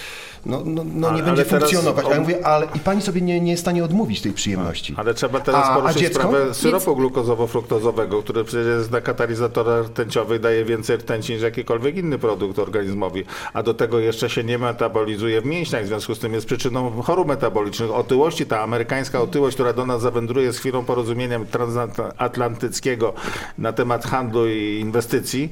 [0.47, 2.07] no, no, no nie Ale- będzie ale teraz funkcjonować.
[2.07, 4.95] A ja mówię, ale i pani sobie nie, nie jest w stanie odmówić tej przyjemności.
[4.97, 10.65] Ale trzeba teraz A- poruszyć sprawę syropu glukozowo-fruktozowego, który przecież jest na katalizator rtęciowy daje
[10.65, 13.25] więcej rtęci niż jakikolwiek inny produkt organizmowi.
[13.53, 17.03] A do tego jeszcze się nie metabolizuje w mięśniach, w związku z tym jest przyczyną
[17.03, 18.47] chorób metabolicznych, otyłości.
[18.47, 23.13] Ta amerykańska otyłość, która do nas zawędruje z chwilą porozumienia transatlantyckiego
[23.59, 25.51] na temat handlu i inwestycji,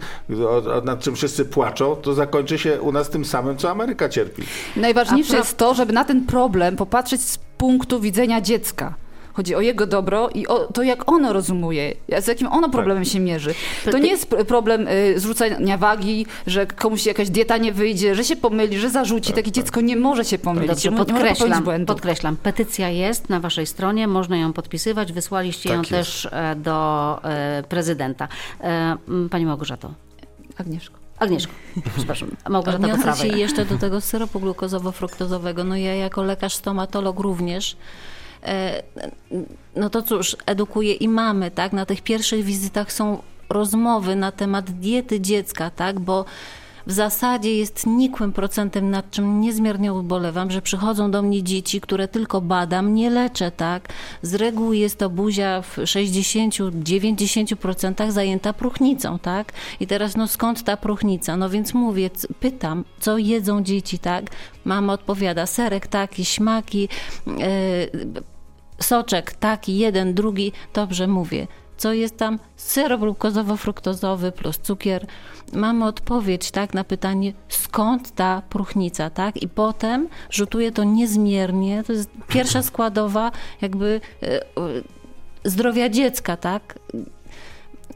[0.85, 4.42] nad czym wszyscy płaczą, to zakończy się u nas tym samym, co Ameryka cierpi.
[4.77, 8.94] Najważniejsze A pro- jest to, żeby na ten problem popatrzeć z punktu widzenia dziecka.
[9.32, 13.20] Chodzi o jego dobro i o to, jak ono rozumuje, z jakim ono problemem się
[13.20, 13.54] mierzy.
[13.90, 18.24] To nie jest pr- problem y, zrzucania wagi, że komuś jakaś dieta nie wyjdzie, że
[18.24, 19.32] się pomyli, że zarzuci.
[19.32, 22.36] Takie dziecko nie może się pomylić, Dobrze, nie, mo- nie podkreślam, podkreślam.
[22.36, 25.12] Petycja jest na waszej stronie, można ją podpisywać.
[25.12, 25.92] Wysłaliście Tak ją jest.
[25.92, 28.28] też e, do e, prezydenta.
[28.60, 29.90] M, Pani Małgorzato.
[30.58, 30.96] Agnieszko.
[31.18, 31.52] Agnieszko,
[31.96, 32.30] przepraszam.
[32.48, 35.64] Małgorzata Odniosę się jeszcze do tego syropu glukozowo-fruktozowego.
[35.64, 37.76] No ja jako lekarz stomatolog również.
[38.42, 38.83] E,
[39.76, 41.72] No to cóż, edukuję i mamy, tak?
[41.72, 46.00] Na tych pierwszych wizytach są rozmowy na temat diety dziecka, tak?
[46.00, 46.24] Bo
[46.86, 52.08] w zasadzie jest nikłym procentem, nad czym niezmiernie ubolewam, że przychodzą do mnie dzieci, które
[52.08, 53.88] tylko badam, nie leczę, tak?
[54.22, 59.52] Z reguły jest to buzia w 60-90% zajęta próchnicą, tak?
[59.80, 61.36] I teraz no skąd ta próchnica?
[61.36, 64.24] No więc mówię, pytam, co jedzą dzieci, tak?
[64.64, 66.88] Mama odpowiada, serek taki, śmaki,
[67.26, 67.34] yy,
[68.80, 71.46] soczek taki, jeden, drugi, dobrze mówię.
[71.82, 72.38] Co jest tam?
[72.56, 75.06] Syrop glukozowo-fruktozowy plus cukier.
[75.52, 79.42] Mamy odpowiedź tak na pytanie, skąd ta próchnica, tak?
[79.42, 81.82] I potem rzutuje to niezmiernie.
[81.86, 84.40] To jest pierwsza składowa jakby e,
[85.44, 86.78] zdrowia dziecka, tak?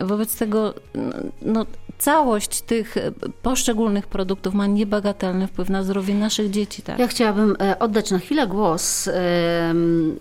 [0.00, 0.74] Wobec tego
[1.42, 1.66] no,
[1.98, 6.98] całość tych e, poszczególnych produktów ma niebagatelny wpływ na zdrowie naszych dzieci, tak?
[6.98, 10.16] Ja chciałabym e, oddać na chwilę głos em,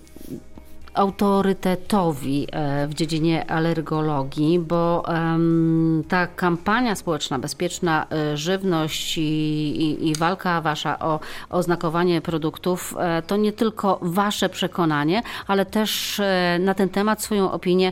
[0.95, 5.03] autorytetowi e, w dziedzinie alergologii, bo
[6.07, 13.21] ta kampania społeczna Bezpieczna e, Żywność i, i, i walka wasza o oznakowanie produktów e,
[13.21, 16.21] to nie tylko wasze przekonanie, ale też
[16.59, 17.91] na ten temat swoją opinię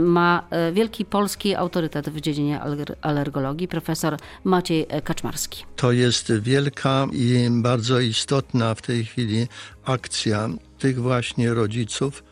[0.00, 5.64] ma wielki polski autorytet w dziedzinie aler- alergologii, profesor Maciej Kaczmarski.
[5.76, 9.46] To jest wielka i bardzo istotna w tej chwili
[9.84, 12.22] akcja tych właśnie rodziców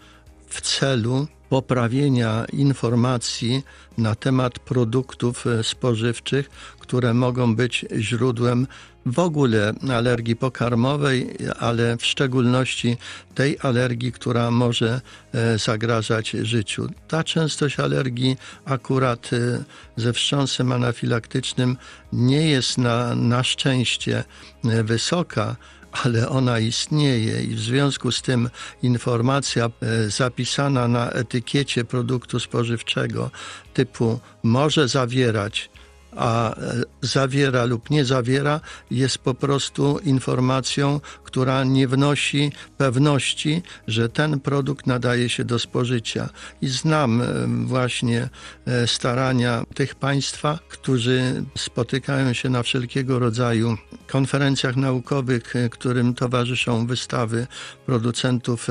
[0.55, 3.63] w celu poprawienia informacji
[3.99, 8.67] na temat produktów e, spożywczych, które mogą być źródłem
[9.07, 12.97] w ogóle alergii pokarmowej, ale w szczególności
[13.35, 15.01] tej alergii, która może
[15.33, 16.89] e, zagrażać życiu.
[17.09, 19.65] Ta częstość alergii akurat e,
[19.97, 21.77] ze wstrząsem anafilaktycznym
[22.13, 24.25] nie jest na, na szczęście
[24.65, 25.57] wysoka,
[26.03, 28.51] ale ona istnieje i w związku z tym
[28.83, 33.31] informacja e, zapisana na etykiecie produktu spożywczego
[33.75, 35.71] typu może zawierać
[36.17, 41.01] a e, zawiera lub nie zawiera, jest po prostu informacją,
[41.35, 46.29] która nie wnosi pewności, że ten produkt nadaje się do spożycia.
[46.63, 47.27] I znam e,
[47.67, 48.29] właśnie
[48.67, 57.47] e, starania tych państwa, którzy spotykają się na wszelkiego rodzaju konferencjach naukowych, którym towarzyszą wystawy
[57.87, 58.69] producentów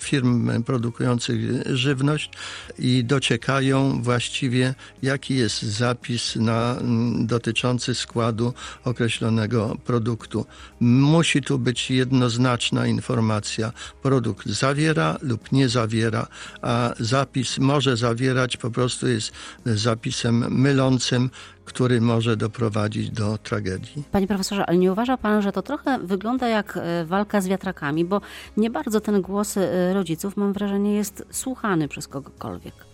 [0.00, 1.40] firm produkujących
[1.76, 2.30] żywność
[2.78, 6.76] i dociekają właściwie, jaki jest zapis na
[7.18, 10.46] dotyczący składu określonego produktu.
[10.80, 13.72] Musi tu być jednoznaczna informacja.
[14.02, 16.26] Produkt zawiera lub nie zawiera,
[16.62, 19.32] a zapis może zawierać po prostu jest
[19.66, 21.30] zapisem mylącym,
[21.64, 24.04] który może doprowadzić do tragedii.
[24.12, 28.04] Panie profesorze, ale nie uważa pan, że to trochę wygląda jak e, walka z wiatrakami,
[28.04, 28.20] bo
[28.56, 32.87] nie bardzo ten głos e, rodziców, mam wrażenie, jest słuchany przez kogokolwiek.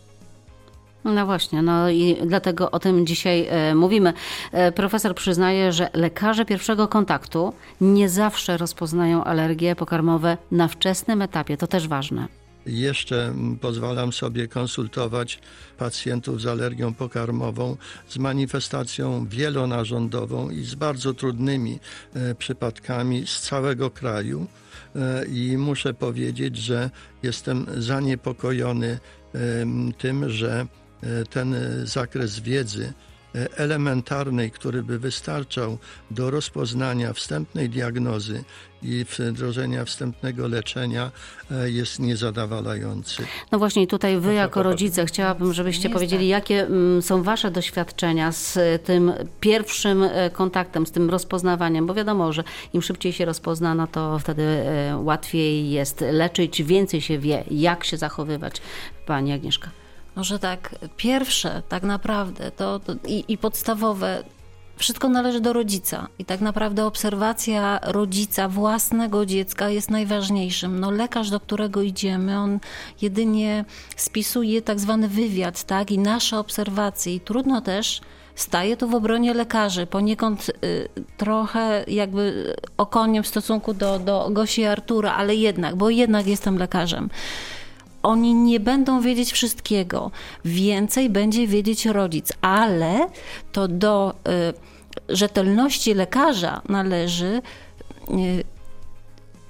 [1.04, 4.12] No właśnie, no i dlatego o tym dzisiaj e, mówimy.
[4.52, 11.56] E, profesor przyznaje, że lekarze pierwszego kontaktu nie zawsze rozpoznają alergie pokarmowe na wczesnym etapie.
[11.56, 12.28] To też ważne.
[12.66, 15.38] Jeszcze pozwalam sobie konsultować
[15.78, 17.76] pacjentów z alergią pokarmową
[18.08, 21.78] z manifestacją wielonarządową i z bardzo trudnymi
[22.14, 24.46] e, przypadkami z całego kraju.
[25.28, 26.90] I muszę powiedzieć, że
[27.22, 28.98] jestem zaniepokojony
[29.98, 30.66] tym, że
[31.30, 32.92] ten e, zakres wiedzy
[33.34, 35.78] e, elementarnej, który by wystarczał
[36.10, 38.44] do rozpoznania wstępnej diagnozy
[38.82, 41.10] i wdrożenia wstępnego leczenia
[41.64, 43.22] jest niezadowalający.
[43.52, 48.58] No właśnie tutaj wy jako rodzice chciałabym, żebyście powiedzieli, jakie mm, są wasze doświadczenia z
[48.84, 54.18] tym pierwszym kontaktem, z tym rozpoznawaniem, bo wiadomo, że im szybciej się rozpozna, no to
[54.18, 54.62] wtedy
[55.02, 58.54] łatwiej jest leczyć, więcej się wie, jak się zachowywać.
[59.06, 59.83] Pani Agnieszka.
[60.16, 64.24] Może tak, pierwsze tak naprawdę to, to i, i podstawowe
[64.76, 66.08] wszystko należy do rodzica.
[66.18, 70.80] I tak naprawdę obserwacja rodzica własnego dziecka jest najważniejszym.
[70.80, 72.58] No lekarz, do którego idziemy, on
[73.02, 73.64] jedynie
[73.96, 77.14] spisuje tak zwany wywiad, tak, i nasze obserwacje.
[77.14, 78.00] I trudno też
[78.34, 84.64] staje tu w obronie lekarzy, poniekąd y, trochę jakby okoniem w stosunku do, do Gosi
[84.64, 87.10] Artura, ale jednak, bo jednak jestem lekarzem
[88.04, 90.10] oni nie będą wiedzieć wszystkiego.
[90.44, 93.08] Więcej będzie wiedzieć rodzic, ale
[93.52, 94.14] to do
[95.08, 97.42] y, rzetelności lekarza należy
[98.10, 98.44] y,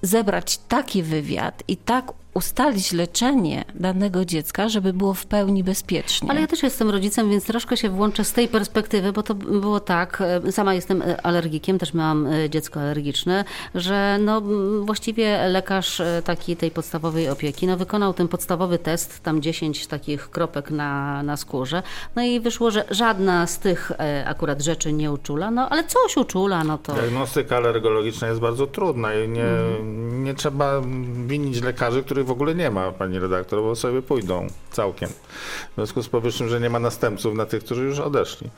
[0.03, 6.31] zebrać taki wywiad i tak ustalić leczenie danego dziecka, żeby było w pełni bezpiecznie.
[6.31, 9.81] Ale ja też jestem rodzicem, więc troszkę się włączę z tej perspektywy, bo to było
[9.81, 13.45] tak, e, sama jestem e, alergikiem, też miałam e, dziecko alergiczne,
[13.75, 14.43] że no
[14.83, 20.71] właściwie lekarz takiej tej podstawowej opieki, no wykonał ten podstawowy test, tam 10 takich kropek
[20.71, 21.83] na, na skórze,
[22.17, 23.93] no i wyszło, że żadna z tych
[24.27, 26.93] akurat rzeczy nie uczula, no ale coś uczula, no to...
[26.93, 30.25] Diagnostyka alergologiczna jest bardzo trudna i nie, mm.
[30.25, 30.81] nie trzeba
[31.27, 35.09] winić lekarzy, którzy w ogóle nie ma, pani redaktor, bo sobie pójdą całkiem.
[35.09, 38.51] W związku z powyższym, że nie ma następców na tych, którzy już odeszli.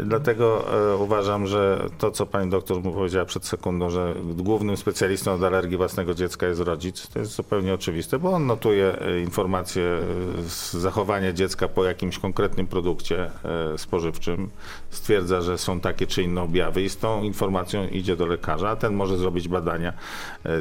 [0.00, 5.32] Dlatego e, uważam, że to, co pani doktor mu powiedziała przed sekundą, że głównym specjalistą
[5.32, 9.82] od alergii własnego dziecka jest rodzic, to jest zupełnie oczywiste, bo on notuje e, informacje
[9.82, 10.02] e,
[10.48, 13.30] z zachowania dziecka po jakimś konkretnym produkcie
[13.76, 14.50] spożywczym,
[14.90, 18.76] stwierdza, że są takie czy inne objawy i z tą informacją idzie do lekarza, a
[18.76, 19.92] ten może zrobić badania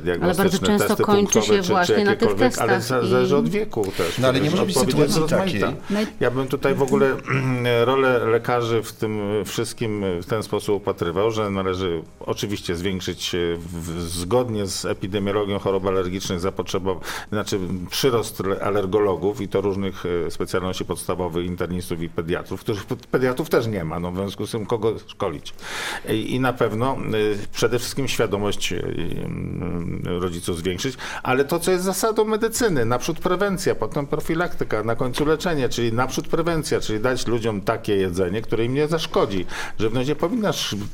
[0.02, 2.70] diagnostyczne, ale bardzo często testy kończy się czy, właśnie czy na tych testach.
[2.70, 4.18] Ale zależy od wieku też.
[4.20, 5.64] No ale nie może być sytuacji takiej.
[6.20, 7.16] Ja bym tutaj w ogóle
[7.86, 14.02] rolę lekarzy w tym wszystkim w ten sposób upatrywał, że należy oczywiście zwiększyć e, w,
[14.02, 17.60] zgodnie z epidemiologią chorób alergicznych zapotrzebowanie, znaczy
[17.90, 23.84] przyrost alergologów i to różnych e, specjalności podstawowych, internistów i pediatrów, których pediatrów też nie
[23.84, 25.54] ma, no w związku z tym kogo szkolić.
[26.10, 26.98] I, i na pewno e,
[27.54, 28.74] przede wszystkim świadomość
[30.04, 35.70] rodziców zwiększyć, ale to, co jest zasadą medycyny, naprzód prewencja, potem profilaktyka, na końcu leczenie,
[35.70, 39.15] czyli naprzód prewencja, czyli dać ludziom takie jedzenie, które im nie zaszkodzi.
[39.80, 40.52] Żywność nie powinna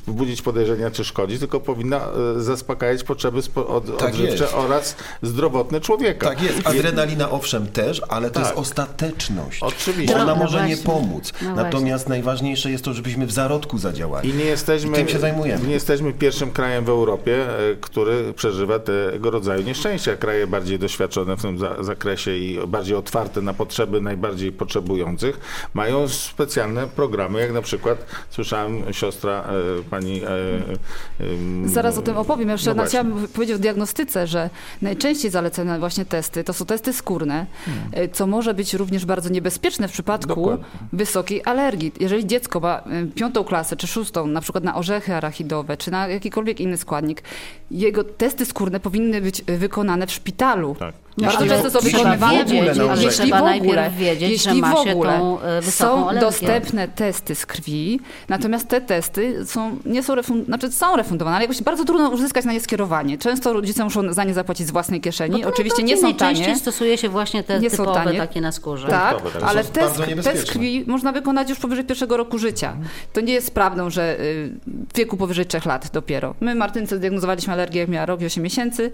[0.08, 1.98] budzić podejrzenia, czy szkodzi, tylko powinna
[2.38, 4.54] e, zaspokajać potrzeby od, tak odżywcze jest.
[4.54, 6.30] oraz zdrowotne człowieka.
[6.30, 6.68] Tak jest.
[6.68, 8.44] Adrenalina owszem też, ale to tak.
[8.44, 9.64] jest ostateczność.
[9.64, 10.16] Oczywiście.
[10.16, 10.76] Ona no może właśnie.
[10.76, 11.34] nie pomóc.
[11.42, 14.30] No Natomiast najważniejsze jest to, żebyśmy w zarodku zadziałali.
[14.30, 15.68] I nie jesteśmy, I tym się zajmujemy.
[15.68, 20.16] Nie jesteśmy pierwszym krajem w Europie, e, który przeżywa tego rodzaju nieszczęścia.
[20.16, 25.40] Kraje bardziej doświadczone doświadczone w tym za zakresie i bardziej otwarte na potrzeby najbardziej potrzebujących,
[25.74, 29.44] mają specjalne programy, jak na przykład słyszałem siostra
[29.80, 30.22] e, pani...
[30.24, 32.50] E, e, Zaraz o tym opowiem.
[32.50, 34.50] Jeszcze no chciałam powiedzieć o diagnostyce, że
[34.82, 37.46] najczęściej zalecane właśnie testy to są testy skórne,
[37.92, 40.66] e, co może być również bardzo niebezpieczne w przypadku Dokładnie.
[40.94, 41.92] wysokiej alergii.
[42.00, 42.84] Jeżeli dziecko ma
[43.16, 47.24] piątą klasę czy szóstą, na przykład na orzechy arachidowe, czy na jakikolwiek inny składnik,
[47.72, 50.76] jego testy skórne powinny być e, wykonane w szpitalu.
[50.80, 50.96] Tak.
[51.18, 54.72] Bardzo często są wykonywane, wiedzieć, ale jeśli trzeba w najpierw ogóle, wiedzieć, że jeśli ma
[54.74, 56.22] w ogóle wysoką są alergię.
[56.22, 61.46] dostępne testy z krwi, natomiast te testy są, nie są, refund, znaczy są refundowane, ale
[61.46, 63.18] jakoś bardzo trudno uzyskać na nie skierowanie.
[63.18, 65.42] Często rodzice muszą za nie zapłacić z własnej kieszeni.
[65.42, 66.58] No Oczywiście nie są najczęściej tanie.
[66.60, 68.18] stosuje się właśnie te Nie są typowe tanie.
[68.18, 68.88] takie na skórze.
[68.88, 69.44] Tak, tak.
[69.44, 72.74] ale Są test, test krwi można wykonać już powyżej pierwszego roku życia.
[73.14, 74.52] To nie jest prawdą, że y,
[74.94, 76.36] w wieku powyżej 3 lat dopiero.
[76.40, 78.92] My Martynce zdiagnozowaliśmy alergię, jak miała rok i 8 miesięcy,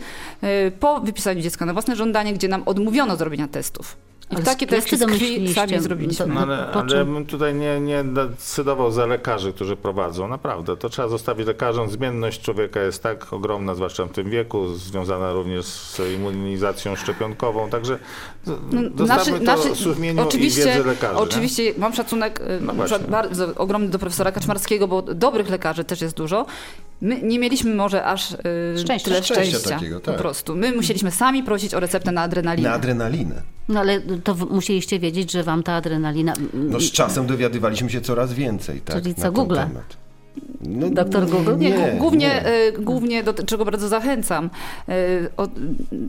[0.67, 3.97] y, po wypisaniu dziecka na własne żądanie, gdzie nam odmówiono zrobienia testów.
[4.31, 6.25] I Ale takie testy z krwi sami zrobiliśmy.
[6.25, 10.27] To- No ale, ale bym tutaj nie, nie decydował za lekarzy, którzy prowadzą.
[10.27, 11.89] Naprawdę, to trzeba zostawić lekarzom.
[11.89, 17.69] Zmienność człowieka jest tak ogromna, zwłaszcza w tym wieku, związana również z immunizacją szczepionkową.
[17.69, 17.99] Także
[18.47, 18.55] No,
[18.97, 21.15] to sumieniu oczywiście, i wiedzy lekarzy.
[21.15, 21.19] nie?
[21.21, 22.73] Oczywiście mam szacunek y, No
[23.55, 26.45] ogromny do profesora Kaczmarskiego, bo dobrych lekarzy też jest dużo.
[27.01, 28.35] My nie mieliśmy może aż y,
[28.79, 29.09] Szczęścia.
[29.09, 29.69] tyle Szczęścia szczęścia.
[29.69, 30.17] takiego, Po tak.
[30.17, 30.55] prostu.
[30.55, 32.69] My musieliśmy sami prosić o receptę na adrenalinę.
[32.69, 33.41] Na adrenalinę.
[33.69, 36.33] No ale to musieliście wiedzieć, że wam ta adrenalina...
[36.53, 39.55] No z czasem dowiadywaliśmy się coraz więcej, tak, Czyli co, Google?
[39.55, 39.97] temat.
[40.61, 41.57] No, Doktor Google?
[41.57, 42.47] Nie, Nie, głównie, nie.
[42.47, 44.49] y, głównie do czego bardzo zachęcam.
[44.89, 45.47] y, o,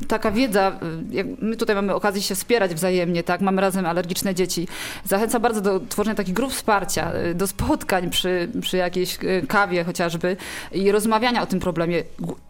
[0.08, 0.72] taka wiedza,
[1.12, 4.68] y, jak my tutaj mamy okazję się wspierać wzajemnie, tak, mamy razem alergiczne dzieci.
[5.04, 10.36] Zachęcam bardzo do tworzenia takich grup wsparcia, do spotkań przy, przy jakiejś kawie chociażby
[10.72, 12.02] i rozmawiania o tym problemie.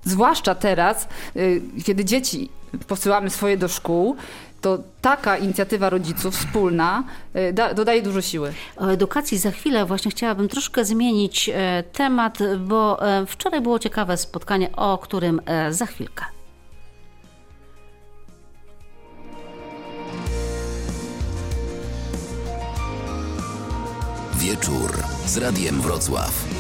[0.05, 1.09] Zwłaszcza teraz,
[1.85, 2.49] kiedy dzieci
[2.87, 4.17] posyłamy swoje do szkół,
[4.61, 7.05] to taka inicjatywa rodziców wspólna
[7.37, 8.53] y, da, dodaje dużo siły.
[8.77, 14.17] O edukacji za chwilę właśnie chciałabym troszkę zmienić e, temat, bo e, wczoraj było ciekawe
[14.17, 16.25] spotkanie, o którym e, za chwilkę.
[24.39, 24.93] Wieczór
[25.27, 26.58] z Radiem Wrocław.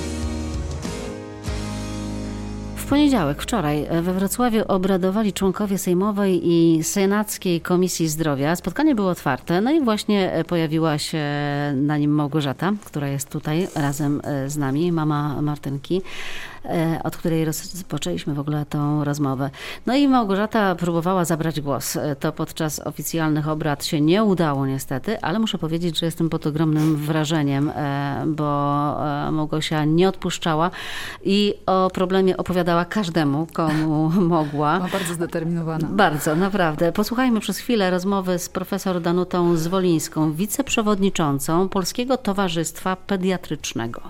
[2.88, 8.56] Poniedziałek, wczoraj e, we Wrocławiu obradowali członkowie Sejmowej i Senackiej Komisji Zdrowia.
[8.56, 11.22] Spotkanie było otwarte, no i właśnie e, pojawiła się
[11.74, 16.02] na nim Małgorzata, która jest tutaj razem e, z nami, mama Martynki,
[17.04, 19.50] od której rozpoczęliśmy w ogóle tą rozmowę.
[19.86, 21.96] No i Małgorzata próbowała zabrać głos.
[21.96, 26.46] E, To podczas oficjalnych obrad się nie udało niestety, ale muszę powiedzieć, że jestem pod
[26.46, 28.46] ogromnym wrażeniem, e, bo
[29.26, 30.70] e, Małgosia nie odpuszczała
[31.24, 34.76] i o problemie opowiadała każdemu, komu mogła.
[34.76, 35.88] Była bardzo zdeterminowana.
[35.90, 36.92] Bardzo, naprawdę.
[36.92, 44.02] Posłuchajmy przez chwilę rozmowy z profesor Danutą Zwolińską, wiceprzewodniczącą Polskiego Towarzystwa Pediatrycznego.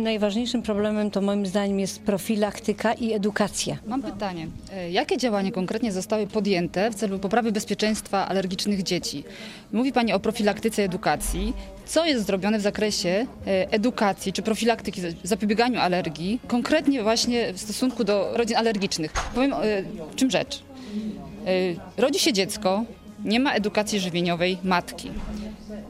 [0.00, 3.76] Najważniejszym problemem to moim zdaniem jest profilaktyka i edukacja.
[3.86, 4.46] Mam pytanie.
[4.72, 9.24] E, Jakie działania konkretnie zostały podjęte w celu poprawy bezpieczeństwa alergicznych dzieci?
[9.72, 11.52] Mówi Pani o profilaktyce edukacji.
[11.86, 13.26] Co jest zrobione w zakresie e,
[13.72, 19.12] edukacji czy profilaktyki, zapobieganiu alergii, konkretnie właśnie w stosunku do rodzin alergicznych?
[19.34, 19.82] Powiem, e,
[20.12, 20.62] w czym rzecz.
[21.96, 22.84] Rodzi się dziecko,
[23.24, 25.10] nie ma edukacji żywieniowej matki.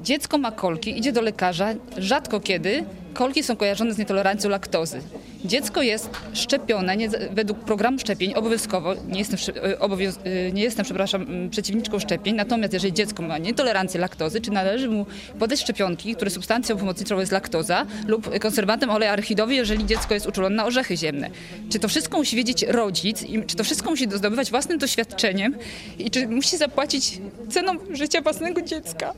[0.03, 5.01] Dziecko ma kolki, idzie do lekarza, rzadko kiedy kolki są kojarzone z nietolerancją laktozy.
[5.45, 10.85] Dziecko jest szczepione nie, według programu szczepień obowiązkowo, nie jestem, e, obowiąz, e, nie jestem
[10.85, 15.07] przepraszam, m, przeciwniczką szczepień, natomiast jeżeli dziecko ma nietolerancję laktozy, czy należy mu
[15.39, 20.57] podać szczepionki, które substancją pomocniczą jest laktoza lub konserwantem oleju archidowy, jeżeli dziecko jest uczulone
[20.57, 21.31] na orzechy ziemne.
[21.71, 25.55] Czy to wszystko musi wiedzieć rodzic i czy to wszystko musi zdobywać własnym doświadczeniem
[25.99, 29.15] i czy musi zapłacić ceną życia własnego dziecka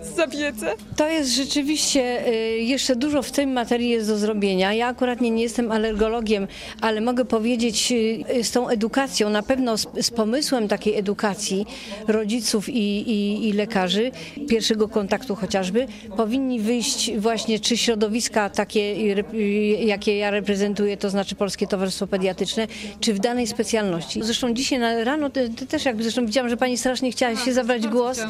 [0.00, 0.74] za wiedzę?
[0.96, 4.72] To jest rzeczywiście, y, jeszcze dużo w tej materii jest do zrobienia.
[4.72, 6.48] Ja akurat nie, nie jestem alergologiem,
[6.80, 11.66] ale mogę powiedzieć y, z tą edukacją, na pewno z, z pomysłem takiej edukacji
[12.08, 14.10] rodziców i, i, i lekarzy,
[14.48, 19.38] pierwszego kontaktu chociażby, powinni wyjść właśnie czy środowiska takie, y, y,
[19.84, 22.66] jakie ja reprezentuję, to znaczy Polskie Towarzystwo Pediatryczne,
[23.00, 24.22] czy w danej specjalności.
[24.22, 27.52] Zresztą dzisiaj na rano te, te też jak zresztą widziałam, że pani strasznie chciała się
[27.52, 28.20] zabrać głos.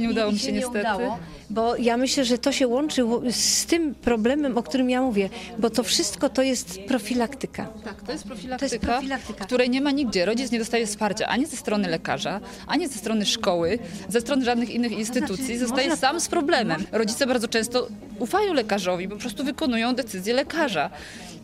[0.00, 0.78] Nie udało mi się niestety.
[0.78, 1.18] udało,
[1.50, 5.70] bo ja myślę, że to się łączy z tym problemem, o którym ja mówię, bo
[5.70, 7.66] to wszystko to jest profilaktyka.
[7.84, 9.44] Tak, to jest To profilaktyka, jest profilaktyka.
[9.44, 10.24] której nie ma nigdzie.
[10.24, 14.70] Rodzic nie dostaje wsparcia ani ze strony lekarza, ani ze strony szkoły, ze strony żadnych
[14.70, 15.44] innych instytucji.
[15.44, 16.84] znaczy, Zostaje można- sam z problemem.
[16.92, 20.90] Rodzice bardzo często ufają lekarzowi, po prostu wykonują decyzję lekarza.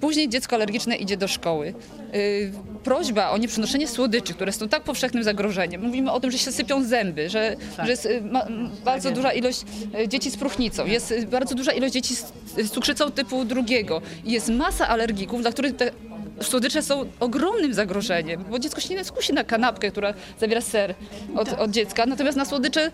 [0.00, 1.74] Później dziecko alergiczne idzie do szkoły.
[2.84, 5.82] Prośba o nieprzynoszenie słodyczy, które są tak powszechnym zagrożeniem.
[5.82, 8.46] Mówimy o tym, że się sypią zęby, że, że jest y, ma,
[8.84, 9.62] bardzo duża ilość
[10.08, 12.32] dzieci z próchnicą, jest bardzo duża ilość dzieci z,
[12.70, 14.02] cukrzycą typu drugiego.
[14.24, 15.90] Jest masa alergików, dla których te
[16.42, 20.94] słodycze są ogromnym zagrożeniem, bo dziecko się nie skusi na kanapkę, która zawiera ser
[21.36, 22.90] od, od dziecka, natomiast na słodycze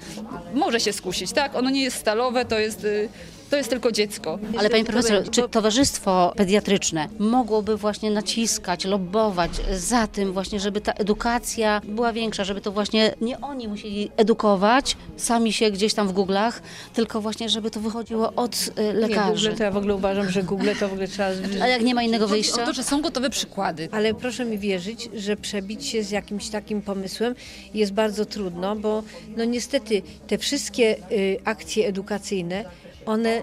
[0.55, 1.55] może się skusić, tak?
[1.55, 3.09] Ono nie jest stalowe, to jest, y,
[3.55, 4.39] to jest tylko dziecko.
[4.59, 10.93] Ale pani profesor, czy towarzystwo pediatryczne mogłoby właśnie naciskać, lobbować za tym właśnie, żeby ta
[10.93, 16.13] edukacja była większa, żeby to właśnie nie oni musieli edukować, sami się gdzieś tam w
[16.13, 16.53] Google'ach,
[16.95, 19.49] tylko właśnie, żeby to wychodziło od y, Nie, lekarzy.
[19.49, 21.29] Google to ja w ogóle uważam, że Google to w ogóle trzeba...
[21.63, 22.63] A jak nie ma innego wyjścia?
[22.63, 23.89] o to, że są gotowe przykłady.
[23.93, 27.35] Ale proszę mi wierzyć, że przebić się z jakimś takim pomysłem
[27.75, 29.03] jest bardzo trudno, bo
[29.37, 32.65] no niestety te wszystkie y, akcje edukacyjne,
[33.07, 33.43] one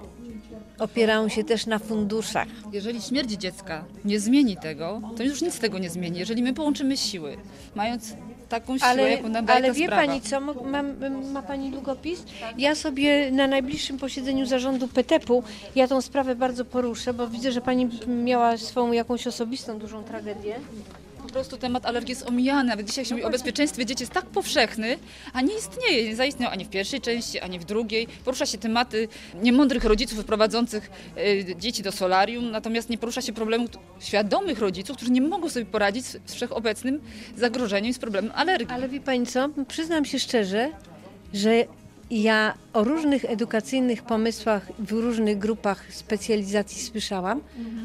[0.79, 2.47] opierają się też na funduszach.
[2.71, 6.19] Jeżeli śmierć dziecka nie zmieni tego, to już nic tego nie zmieni.
[6.19, 7.37] Jeżeli my połączymy siły,
[7.75, 8.13] mając
[8.49, 10.01] taką siłę, Ale, jaką nam daje ale ta wie sprawa.
[10.01, 10.93] pani co, mam,
[11.31, 12.23] ma pani długopis?
[12.57, 15.43] Ja sobie na najbliższym posiedzeniu zarządu PTP-u,
[15.75, 20.55] ja tą sprawę bardzo poruszę, bo widzę, że pani miała swoją jakąś osobistą dużą tragedię.
[21.31, 22.69] Po prostu temat alergii jest omijany.
[22.69, 24.97] Nawet dzisiaj się mówi o bezpieczeństwie dzieci jest tak powszechny,
[25.33, 26.09] a nie istnieje.
[26.09, 28.07] Nie zaistniał ani w pierwszej części, ani w drugiej.
[28.25, 29.07] Porusza się tematy
[29.43, 33.67] niemądrych rodziców wyprowadzących y, dzieci do solarium, natomiast nie porusza się problemu
[33.99, 37.01] świadomych rodziców, którzy nie mogą sobie poradzić z wszechobecnym
[37.37, 38.75] zagrożeniem i z problemem alergii.
[38.75, 40.69] Ale wie pani co, przyznam się szczerze,
[41.33, 41.65] że
[42.11, 47.41] ja o różnych edukacyjnych pomysłach w różnych grupach specjalizacji słyszałam,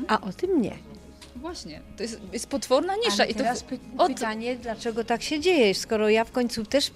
[0.08, 0.95] a o tym nie.
[1.36, 3.22] Właśnie, to jest, jest potworna nisza.
[3.22, 3.78] Ale I to teraz w- py-
[4.08, 6.90] pytanie, dlaczego tak się dzieje, skoro ja w końcu też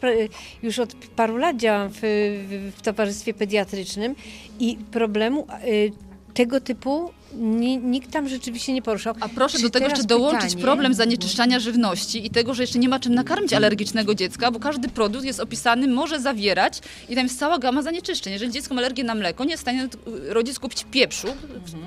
[0.63, 4.15] już od paru lat działam w, w, w towarzystwie pediatrycznym
[4.59, 5.93] i problemu y,
[6.35, 9.15] tego typu ni, nikt tam rzeczywiście nie poruszał.
[9.21, 12.79] A proszę Czy do tego jeszcze dołączyć pytanie- problem zanieczyszczania żywności i tego, że jeszcze
[12.79, 17.25] nie ma czym nakarmić alergicznego dziecka, bo każdy produkt jest opisany, może zawierać i tam
[17.25, 18.33] jest cała gama zanieczyszczeń.
[18.33, 19.89] Jeżeli dziecko ma alergię na mleko, nie jest w stanie
[20.29, 21.29] rodzic kupić pieprzu,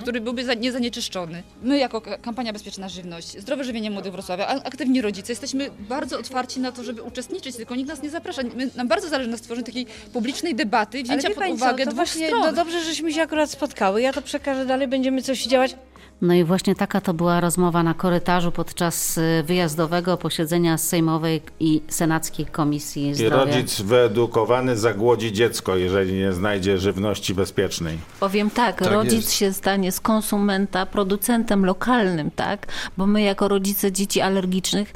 [0.01, 1.43] który byłby za- niezanieczyszczony.
[1.63, 6.71] My jako kampania Bezpieczna Żywność, Zdrowe Żywienie Młodych Wrocławia, aktywni rodzice, jesteśmy bardzo otwarci na
[6.71, 8.41] to, żeby uczestniczyć, tylko nikt nas nie zaprasza.
[8.55, 11.91] My, nam bardzo zależy na stworzeniu takiej publicznej debaty, wzięcia pod pani co, uwagę to
[11.91, 12.41] dwóch właśnie, stron.
[12.41, 14.01] no dobrze, żeśmy się akurat spotkały.
[14.01, 15.75] Ja to przekażę dalej, będziemy coś działać.
[16.21, 21.81] No i właśnie taka to była rozmowa na korytarzu podczas y, wyjazdowego posiedzenia Sejmowej i
[21.87, 23.35] Senackiej Komisji I Zdrowia.
[23.45, 27.97] rodzic wyedukowany zagłodzi dziecko, jeżeli nie znajdzie żywności bezpiecznej.
[28.19, 29.33] Powiem tak, Tak rodzic jest.
[29.33, 32.67] się stanie z konsumenta producentem lokalnym, tak?
[32.97, 34.93] Bo my jako rodzice dzieci alergicznych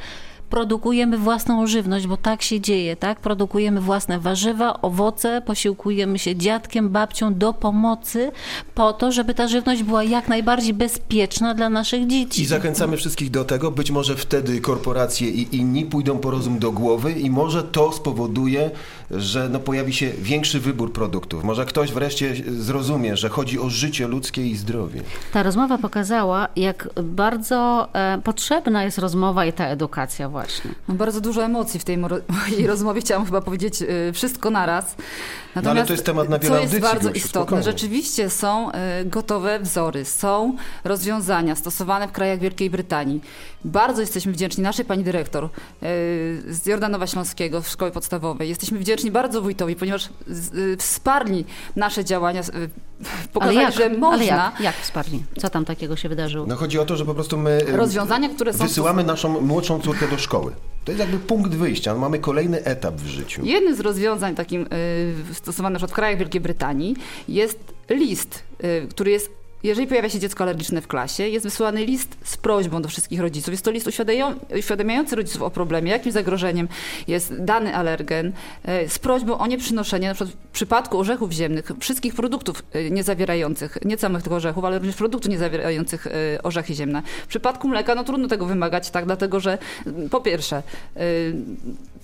[0.49, 3.19] produkujemy własną żywność, bo tak się dzieje, tak?
[3.19, 8.31] Produkujemy własne warzywa, owoce, posiłkujemy się dziadkiem, babcią do pomocy
[8.75, 12.41] po to, żeby ta żywność była jak najbardziej bezpieczna dla naszych dzieci.
[12.41, 13.71] I zachęcamy wszystkich do tego.
[13.71, 18.71] Być może wtedy korporacje i inni pójdą po rozum do głowy i może to spowoduje,
[19.11, 21.43] że no pojawi się większy wybór produktów.
[21.43, 25.01] Może ktoś wreszcie zrozumie, że chodzi o życie ludzkie i zdrowie.
[25.33, 30.36] Ta rozmowa pokazała, jak bardzo e, potrzebna jest rozmowa i ta edukacja właśnie.
[30.87, 31.97] No, bardzo dużo emocji w tej
[32.47, 33.01] mojej rozmowie.
[33.01, 34.95] Chciałam chyba powiedzieć y, wszystko naraz.
[35.63, 37.63] No, ale to jest temat na wiele co jest bardzo istotne, spokojnie.
[37.63, 38.73] rzeczywiście są y,
[39.05, 43.21] gotowe wzory, są rozwiązania stosowane w krajach Wielkiej Brytanii.
[43.65, 45.49] Bardzo jesteśmy wdzięczni naszej pani dyrektor y,
[46.47, 48.49] z Jordanowa Śląskiego w szkole podstawowej.
[48.49, 50.09] Jesteśmy wdzięczni bardzo wójtowi, ponieważ
[50.55, 51.45] y, wsparli
[51.75, 52.69] nasze działania, y,
[53.33, 53.73] pokazali, ale jak?
[53.73, 54.25] że Ale można.
[54.25, 54.59] jak?
[54.59, 55.23] Jak wsparli?
[55.37, 56.45] Co tam takiego się wydarzyło?
[56.47, 59.79] No chodzi o to, że po prostu my e, Rozwiązania, które są wysyłamy naszą młodszą
[59.79, 60.51] córkę do szkoły.
[60.85, 61.93] To jest jakby punkt wyjścia.
[61.93, 63.45] No, mamy kolejny etap w życiu.
[63.45, 66.95] Jednym z rozwiązań takim y, stosowanych w krajach Wielkiej Brytanii
[67.27, 72.17] jest list, y, który jest jeżeli pojawia się dziecko alergiczne w klasie, jest wysyłany list
[72.23, 73.51] z prośbą do wszystkich rodziców.
[73.53, 76.67] Jest to list uświadamiają- uświadamiający rodziców o problemie, jakim zagrożeniem
[77.07, 82.15] jest dany alergen, y, z prośbą o nieprzynoszenie, na przykład w przypadku orzechów ziemnych, wszystkich
[82.15, 86.11] produktów y, nie zawierających, nie samych tych orzechów, ale również produktów nie zawierających y,
[86.43, 87.01] orzechy ziemne.
[87.23, 89.57] W przypadku mleka, no trudno tego wymagać, tak, dlatego że
[90.11, 90.63] po pierwsze,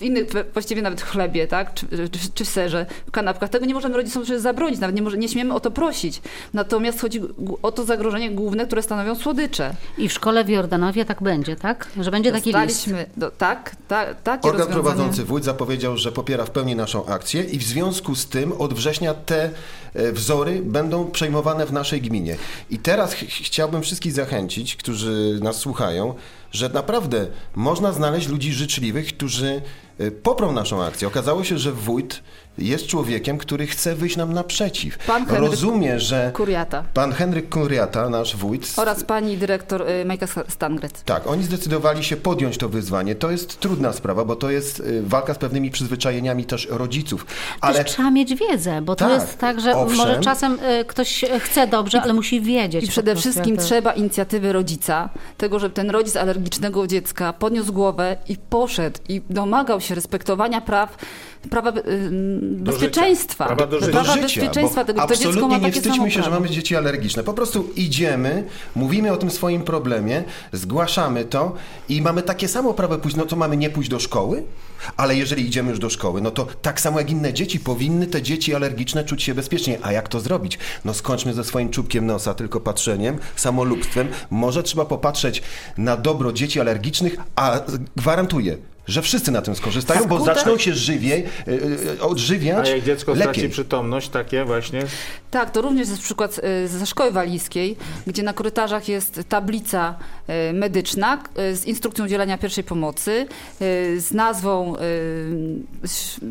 [0.04, 3.74] innych, właściwie nawet w chlebie, tak, czy, czy, czy w serze, w kanapkach, tego nie
[3.74, 6.22] możemy rodzicom przecież zabronić, nawet nie, może, nie śmiemy o to prosić.
[6.54, 7.22] Natomiast chodzi
[7.62, 9.76] o to zagrożenie główne, które stanowią słodycze.
[9.98, 11.88] I w szkole w Jordanowie tak będzie, tak?
[12.02, 12.90] Że będzie taki list.
[13.18, 17.58] Do, tak, tak, takie Organ prowadzący wójt zapowiedział, że popiera w pełni naszą akcję i
[17.60, 19.50] w związku z tym od września te
[19.94, 22.38] e, wzory będą przejmowane w naszej gminie.
[22.70, 26.14] I teraz ch- chciałbym wszystkich zachęcić, którzy nas słuchają,
[26.52, 29.62] że naprawdę można znaleźć ludzi życzliwych, którzy
[30.24, 31.08] poprą naszą akcję.
[31.08, 32.24] Okazało się, że wójt
[32.58, 34.98] jest człowiekiem, który chce wyjść nam naprzeciw.
[34.98, 36.84] Pan Henryk Rozumie, że Kuriata.
[36.94, 41.04] pan Henryk Kuriata, nasz wójt, Oraz pani dyrektor y, Majka Stangret.
[41.04, 43.16] tak, oni zdecydowali się podjąć to wyzwanie.
[43.16, 47.26] To jest trudna sprawa, bo to jest y, walka z pewnymi przyzwyczajeniami też rodziców.
[47.62, 49.98] Ale Też trzeba mieć wiedzę, bo to Tak, jest tak, że owszem.
[49.98, 52.86] może czasem y, ktoś chce dobrze, ale musi wiedzieć.
[52.86, 58.18] I przede wszystkim to- trzeba inicjatywy rodzica, tego, żeby ten rodzic alergicznego dziecka podniósł głowę
[58.30, 60.98] i poszedł i domagał się respektowania praw,
[61.50, 61.74] prawa y,
[62.42, 63.46] bezpieczeństwa.
[63.46, 63.92] Prawa do życia.
[63.92, 65.08] Prawa do życia, bezpieczeństwa bo tego.
[65.08, 67.24] To dziecko ma nie takie wstydźmy się, że mamy dzieci alergiczne.
[67.24, 68.44] Po prostu idziemy,
[68.76, 71.56] mówimy o tym swoim problemie, zgłaszamy to
[71.90, 73.18] i mamy takie samo prawo pójść.
[73.18, 74.44] No to mamy nie pójść do szkoły?
[74.98, 78.22] Ale jeżeli idziemy już do szkoły, no to tak samo jak inne dzieci, powinny te
[78.22, 79.80] dzieci alergiczne czuć się bezpiecznie.
[79.82, 80.60] A jak to zrobić?
[80.86, 84.08] No skończmy ze swoim czubkiem nosa, tylko patrzeniem, samolubstwem.
[84.30, 85.44] Może trzeba popatrzeć
[85.78, 87.60] na dobro dzieci alergicznych, a
[87.96, 88.58] gwarantuję,
[88.88, 92.84] że wszyscy na tym skorzystają, bo Skutek- zaczną się żywiej, y, y, A odżywiać jak
[92.84, 93.50] dziecko straci lepiej.
[93.50, 94.82] przytomność, takie właśnie,
[95.32, 97.76] Tak, to również jest przykład y, ze szkoły walijskiej,
[98.08, 99.96] gdzie na korytarzach jest tablica
[100.54, 101.24] medyczna
[101.54, 103.28] z instrukcją udzielania pierwszej pomocy,
[103.98, 104.76] z nazwą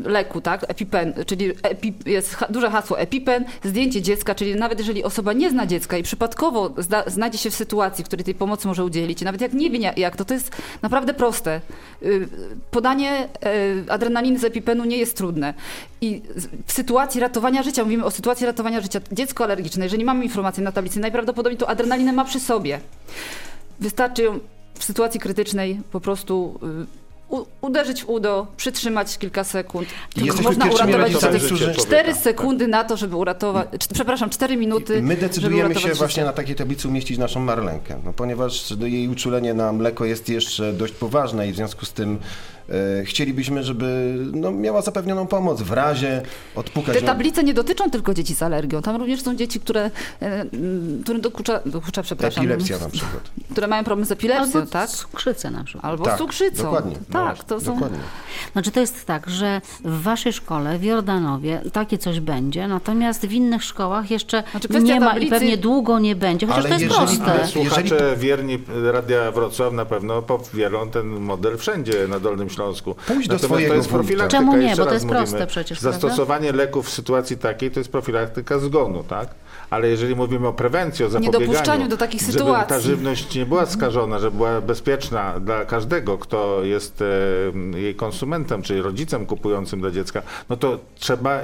[0.05, 5.33] leku, tak, EpiPen, czyli epi, jest duże hasło EpiPen, zdjęcie dziecka, czyli nawet jeżeli osoba
[5.33, 8.85] nie zna dziecka i przypadkowo zda, znajdzie się w sytuacji, w której tej pomocy może
[8.85, 10.51] udzielić, i nawet jak nie wie jak, to to jest
[10.81, 11.61] naprawdę proste.
[12.71, 13.29] Podanie
[13.87, 15.53] y, adrenaliny z EpiPenu nie jest trudne.
[16.01, 16.21] I
[16.65, 20.71] w sytuacji ratowania życia, mówimy o sytuacji ratowania życia, dziecko alergiczne, jeżeli mamy informację na
[20.71, 22.79] tablicy, najprawdopodobniej to adrenalinę ma przy sobie.
[23.79, 24.39] Wystarczy ją
[24.73, 26.59] w sytuacji krytycznej po prostu
[26.99, 27.02] y,
[27.61, 29.87] uderzyć w udo, przytrzymać kilka sekund.
[30.43, 31.45] Można uratować życie.
[31.45, 36.25] którzy- Cztery sekundy na to, żeby uratować, przepraszam, cztery minuty, My decydujemy się właśnie życie.
[36.25, 40.93] na takiej tablicy umieścić naszą Marlenkę, no, ponieważ jej uczulenie na mleko jest jeszcze dość
[40.93, 42.19] poważne i w związku z tym
[43.05, 46.21] chcielibyśmy, żeby no, miała zapewnioną pomoc w razie
[46.55, 46.95] odpukać.
[46.95, 48.81] Te no, tablice nie dotyczą tylko dzieci z alergią.
[48.81, 50.45] Tam również są dzieci, które, e,
[51.03, 53.29] którym dokucza, dokucza przepraszam, epilepsja na przykład.
[53.51, 54.89] które mają problem z epilepsją, Albo tak?
[54.89, 55.85] cukrzycę na przykład.
[55.85, 56.63] Albo Tak, z cukrzycą.
[56.63, 56.95] dokładnie.
[57.11, 57.73] Tak, to są...
[57.73, 57.99] Dokładnie.
[58.53, 63.31] Znaczy to jest tak, że w waszej szkole w Jordanowie takie coś będzie, natomiast w
[63.33, 66.81] innych szkołach jeszcze Znaczy, nie ma i tablicy- pewnie długo nie będzie, chociaż Ale to
[66.81, 67.31] jest jeżeli- proste.
[67.33, 68.59] ale słuchacze wierni
[68.91, 72.62] Radia Wrocław na pewno powielą ten model wszędzie na Dolnym Śląsku.
[73.07, 74.39] Pójdź do swojego to jest profilaktyka.
[74.39, 74.75] Czemu nie?
[74.75, 75.99] Bo to jest mówimy, proste przecież, prawda?
[75.99, 79.27] Zastosowanie leków w sytuacji takiej to jest profilaktyka zgonu, tak?
[79.69, 82.69] Ale jeżeli mówimy o prewencji, o zapobieganiu, Niedopuszczaniu do takich żeby sytuacji.
[82.69, 87.03] ta żywność nie była skażona, żeby była bezpieczna dla każdego, kto jest
[87.75, 91.39] jej konsumentem, czy rodzicem kupującym dla dziecka, no to trzeba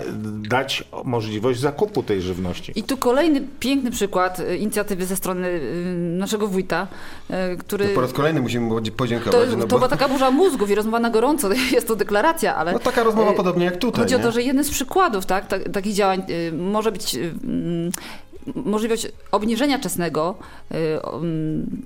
[0.49, 2.71] dać możliwość zakupu tej żywności.
[2.75, 6.87] I tu kolejny piękny przykład e, inicjatywy ze strony e, naszego wójta,
[7.29, 7.87] e, który...
[7.87, 9.49] To po raz kolejny musimy To, podziękować.
[9.49, 12.73] to no, bo, była taka burza mózgów i rozmowa na gorąco, jest to deklaracja, ale...
[12.73, 14.03] no taka rozmowa e, podobnie jak tutaj.
[14.03, 14.23] Chodzi o nie?
[14.23, 17.91] to, że jeden z przykładów tak, ta, takich działań y, może być y, mm,
[18.55, 20.35] możliwość obniżenia czesnego
[20.73, 21.85] y, o, mm,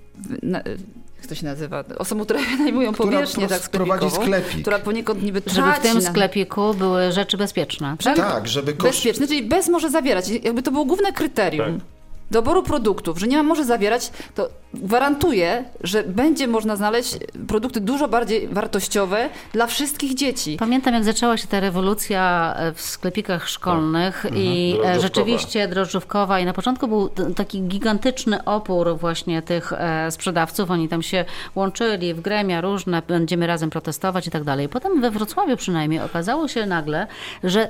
[0.68, 0.78] y,
[1.18, 1.84] jak to się nazywa?
[1.97, 4.61] Osobom, które wynajmują powierzchnię tak prowadzi sklepikową, sklepik.
[4.61, 7.95] która poniekąd niby Żeby w traci tym na- sklepiku były rzeczy bezpieczne.
[8.03, 8.18] Tak?
[8.18, 8.93] Tak, żeby koszt...
[8.93, 10.30] bezpieczny, czyli bez może zawierać.
[10.30, 11.80] Jakby to było główne kryterium.
[11.80, 11.92] Tak.
[12.34, 17.17] Doboru produktów, że nie ma może zawierać, to gwarantuję, że będzie można znaleźć
[17.47, 20.57] produkty dużo bardziej wartościowe dla wszystkich dzieci.
[20.59, 25.01] Pamiętam, jak zaczęła się ta rewolucja e, w sklepikach szkolnych i e, Drożdżówkowa.
[25.01, 30.71] rzeczywiście drożdżówkowa i na początku był taki gigantyczny opór właśnie tych e, sprzedawców.
[30.71, 31.25] Oni tam się
[31.55, 34.69] łączyli w gremia różne, będziemy razem protestować i tak dalej.
[34.69, 37.07] Potem we Wrocławiu przynajmniej okazało się nagle,
[37.43, 37.69] że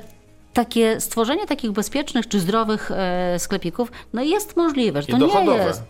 [0.53, 5.83] takie stworzenie takich bezpiecznych czy zdrowych e, sklepików no jest możliwe, że to nie jest.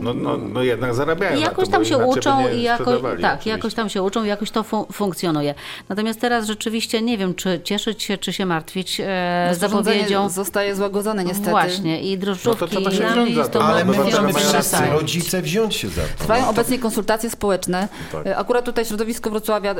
[0.00, 3.50] No, no, no jednak zarabiają jakoś to, tam bo się uczą i jakoś, tak, oczywiście.
[3.50, 5.54] jakoś tam się uczą i jakoś to fun- funkcjonuje.
[5.88, 10.28] Natomiast teraz rzeczywiście nie wiem, czy cieszyć się, czy się martwić e, Rozporządzenie zapowiedzią.
[10.28, 11.50] zostaje złagodzone niestety.
[11.50, 12.66] Właśnie, i No to drożdżówki.
[12.68, 14.92] trzeba się i- wziąć i za z to, Ale my Obywatele możemy mają wszyscy, rację.
[14.92, 16.08] rodzice, wziąć się za to.
[16.18, 16.50] Trwają No.
[16.50, 17.88] obecnie konsultacje społeczne.
[18.12, 18.26] Tak.
[18.26, 19.72] E, Akurat tutaj środowisko Wrocławia.
[19.72, 19.76] y,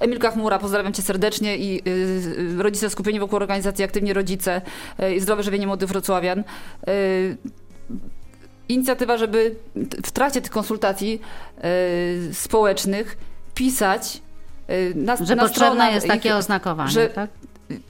[0.00, 1.90] Emilka Chmura, pozdrawiam cię serdecznie i y,
[2.58, 4.60] y, rodzice skupieni wokół organizacji Aktywni Rodzice
[5.02, 6.44] y, i Zdrowe Żywienie Młodych Wrocławian.
[8.68, 9.54] Inicjatywa, żeby
[10.04, 11.20] w trakcie tych konsultacji
[12.30, 13.16] y, społecznych
[13.54, 14.22] pisać
[14.70, 17.30] y, na, Że na potrzebne stronach jest ich- takie oznakowanie, że- tak?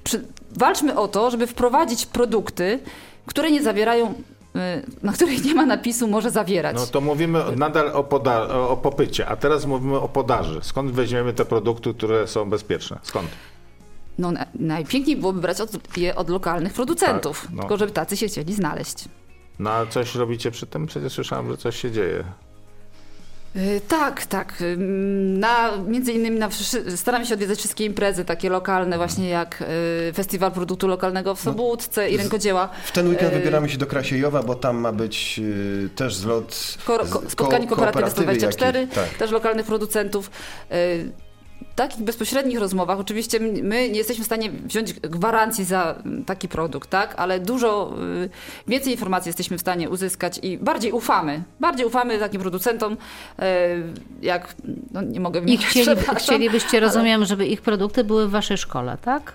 [0.05, 2.78] przy, walczmy o to, żeby wprowadzić produkty,
[3.26, 4.14] które nie zawierają,
[5.02, 6.76] na których nie ma napisu może zawierać.
[6.76, 8.09] No to mówimy nadal o,
[8.50, 10.61] o o popycie, a teraz mówimy o podaży.
[10.62, 12.98] Skąd weźmiemy te produkty, które są bezpieczne?
[13.02, 13.28] Skąd?
[14.18, 17.62] No, na, najpiękniej byłoby brać od, je od lokalnych producentów, Tak, no.
[17.62, 19.05] tylko żeby tacy się chcieli znaleźć.
[19.59, 20.86] No a coś robicie przy tym?
[20.86, 22.24] Przecież słyszałem, że coś się dzieje.
[23.57, 24.61] Y, Tak, tak.
[24.61, 26.48] Ym, Na, między innymi na,
[26.96, 29.62] staramy się odwiedzać wszystkie imprezy takie lokalne, właśnie jak
[30.09, 32.68] y, Festiwal Produktu Lokalnego w Sobótce i Rękodzieła.
[32.84, 35.40] W ten weekend Y, wybieramy się do Krasiejowa, bo tam ma być
[35.96, 39.09] też zlot Ko- ko- ko- spotkanie Kooperatywy 124, jakiej- tak.
[39.09, 40.30] też lokalnych producentów.
[41.75, 45.95] W takich bezpośrednich rozmowach, oczywiście my nie jesteśmy w stanie wziąć gwarancji za
[46.27, 47.14] taki produkt, tak?
[47.16, 47.95] ale dużo
[48.25, 48.31] y,
[48.68, 51.43] więcej informacji jesteśmy w stanie uzyskać i bardziej ufamy.
[51.61, 52.97] Bardziej ufamy takim producentom, y,
[54.22, 54.55] jak,
[54.93, 58.31] no nie mogę I wymieniać, chcieli, przepraszam, chcielibyście, ale- rozumiem, żeby ich produkty były w
[58.31, 59.33] waszej szkole, tak?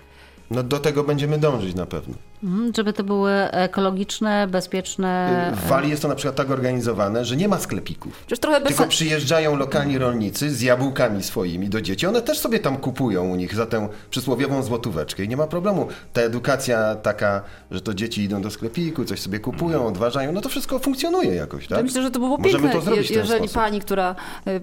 [0.50, 2.14] No do tego będziemy dążyć na pewno.
[2.44, 5.52] Mhm, Żeby to były ekologiczne, bezpieczne.
[5.64, 8.24] W Walii jest to na przykład tak organizowane, że nie ma sklepików.
[8.40, 12.06] Trochę bez Tylko przyjeżdżają lokalni rolnicy z jabłkami swoimi do dzieci.
[12.06, 15.88] One też sobie tam kupują u nich za tę przysłowiową złotóweczkę i nie ma problemu.
[16.12, 20.48] Ta edukacja taka, że to dzieci idą do sklepiku, coś sobie kupują, odważają, no to
[20.48, 21.78] wszystko funkcjonuje jakoś, tak?
[21.78, 23.54] Ja myślę, że to było Możemy piękne, to zrobić je- jeżeli sposób.
[23.54, 24.14] pani, która
[24.48, 24.60] y,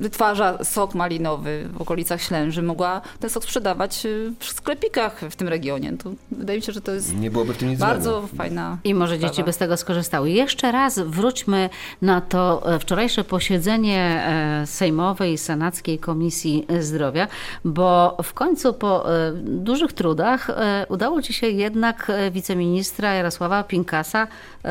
[0.00, 5.48] wytwarza sok malinowy w okolicach Ślęży, mogła ten sok sprzedawać y, w sklepikach w tym
[5.48, 5.92] regionie.
[5.98, 8.36] To wydaje mi się, że to jest Nie byłoby w tym nic bardzo złego.
[8.36, 10.30] fajna I może dzieci by z tego skorzystały.
[10.30, 11.70] Jeszcze raz wróćmy
[12.02, 17.28] na to e, wczorajsze posiedzenie e, Sejmowej i Senackiej Komisji Zdrowia,
[17.64, 20.50] bo w końcu po e, dużych trudach
[20.88, 24.26] udało ci się jednak wiceministra Jarosława Pinkasa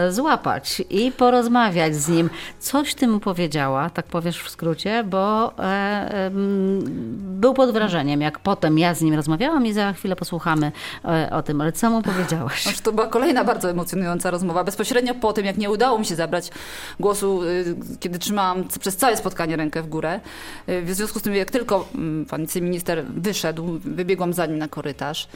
[0.09, 2.29] złapać i porozmawiać z nim.
[2.59, 5.53] Coś ty mu powiedziała, tak powiesz w skrócie, bo
[7.45, 10.71] był pod wrażeniem, jak potem ja z nim rozmawiałam i za chwilę posłuchamy
[11.05, 12.79] e, o tym, ale co mu powiedziałaś?
[12.83, 14.63] To była kolejna bardzo emocjonująca rozmowa.
[14.63, 16.49] Bezpośrednio po tym, jak nie udało mi się zabrać
[16.99, 20.19] głosu, y, kiedy trzymałam przez całe spotkanie rękę w górę.
[20.69, 24.67] Y, W związku z tym, jak tylko mm, pan wiceminister wyszedł, wybiegłam za nim na
[24.67, 25.27] korytarz.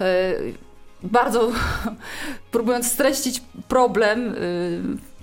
[0.00, 0.54] Y,
[1.02, 1.52] Bardzo
[2.54, 4.34] próbując streścić problem.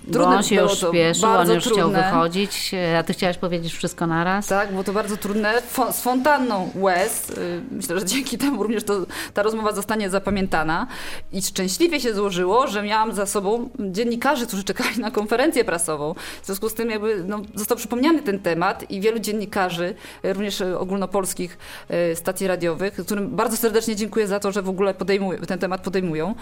[0.04, 2.02] Y, Bo Trudne on się już spieszył, on już chciał trudne.
[2.04, 4.46] wychodzić, a ty chciałaś powiedzieć wszystko naraz?
[4.46, 5.54] Tak, było to bardzo trudne.
[5.74, 7.30] Fo- z fontanną łez.
[7.30, 8.94] y, Myślę, że dzięki temu również to,
[9.34, 10.86] ta rozmowa zostanie zapamiętana.
[11.32, 16.14] I szczęśliwie się złożyło, że miałam za sobą dziennikarzy, którzy czekali na konferencję prasową.
[16.42, 19.94] W związku z tym jakby no, został przypomniany ten temat i wielu dziennikarzy,
[20.24, 21.58] y, również y, ogólnopolskich
[22.14, 26.34] stacji radiowych, którym bardzo serdecznie dziękuję za to, że w ogóle podejmują, ten temat podejmują,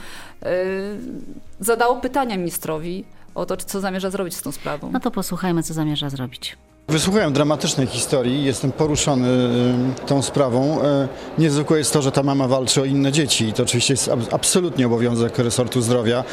[1.61, 3.05] zadało pytania ministrowi
[3.35, 4.91] o to, co zamierza zrobić z tą sprawą.
[4.93, 6.57] No to posłuchajmy, co zamierza zrobić.
[6.89, 10.79] Wysłuchałem dramatycznej historii, jestem poruszony y, tą sprawą.
[10.85, 11.09] Y,
[11.39, 14.35] Niezwykłe jest to, że ta mama walczy o inne dzieci i to oczywiście jest ab-
[14.35, 16.25] absolutnie obowiązek resortu zdrowia,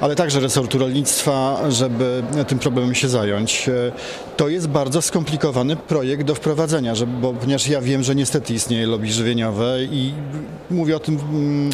[0.00, 3.68] ale także resortu rolnictwa, żeby tym problemem się zająć.
[3.68, 3.92] Y,
[4.36, 8.86] To jest bardzo skomplikowany projekt do wprowadzenia, żeby, bo, ponieważ ja wiem, że niestety istnieje
[8.86, 10.12] lobby żywieniowe i
[10.70, 11.70] mówię o tym mm,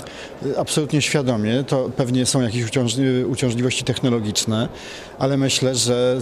[0.56, 1.64] absolutnie świadomie.
[1.64, 2.92] To pewnie są jakieś uciąż,
[3.28, 4.68] uciążliwości technologiczne,
[5.18, 6.18] ale myślę, że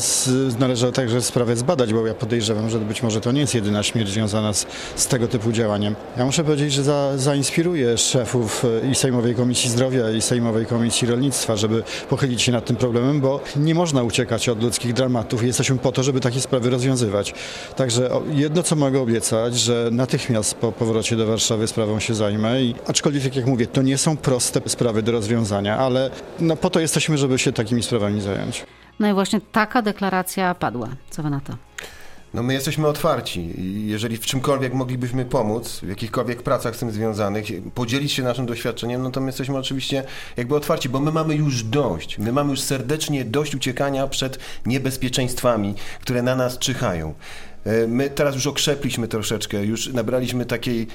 [0.58, 4.10] należy także sprawę zbadać, bo ja podejrzewam, że być może to nie jest jedyna śmierć
[4.10, 5.94] związana z, z tego typu działaniem.
[6.16, 11.08] Ja muszę powiedzieć, że za, zainspiruję szefów e, i Sejmowej Komisji Zdrowia i Sejmowej Komisji
[11.08, 15.78] Rolnictwa, żeby pochylić się nad tym problemem, bo nie można uciekać od ludzkich dramatów jesteśmy
[15.78, 17.34] po to, żeby takie sprawy rozwiązywać.
[17.76, 22.74] Także jedno, co mogę obiecać, że natychmiast po powrocie do Warszawy sprawą się zajmę i
[22.86, 27.18] aczkolwiek, jak mówię, to nie są proste sprawy do rozwiązania, ale no, po to jesteśmy,
[27.18, 28.64] żeby się takimi sprawami zająć.
[29.00, 30.88] No i właśnie taka deklaracja padła.
[31.10, 31.52] Co wy na to?
[32.34, 33.50] No my jesteśmy otwarci
[33.86, 39.02] jeżeli w czymkolwiek moglibyśmy pomóc, w jakichkolwiek pracach z tym związanych, podzielić się naszym doświadczeniem,
[39.02, 40.04] no to my jesteśmy oczywiście
[40.36, 42.18] jakby otwarci, bo my mamy już dość.
[42.18, 47.14] My mamy już serdecznie dość uciekania przed niebezpieczeństwami, które na nas czyhają.
[47.64, 50.86] E, My teraz już okrzepliśmy troszeczkę, już nabraliśmy takiej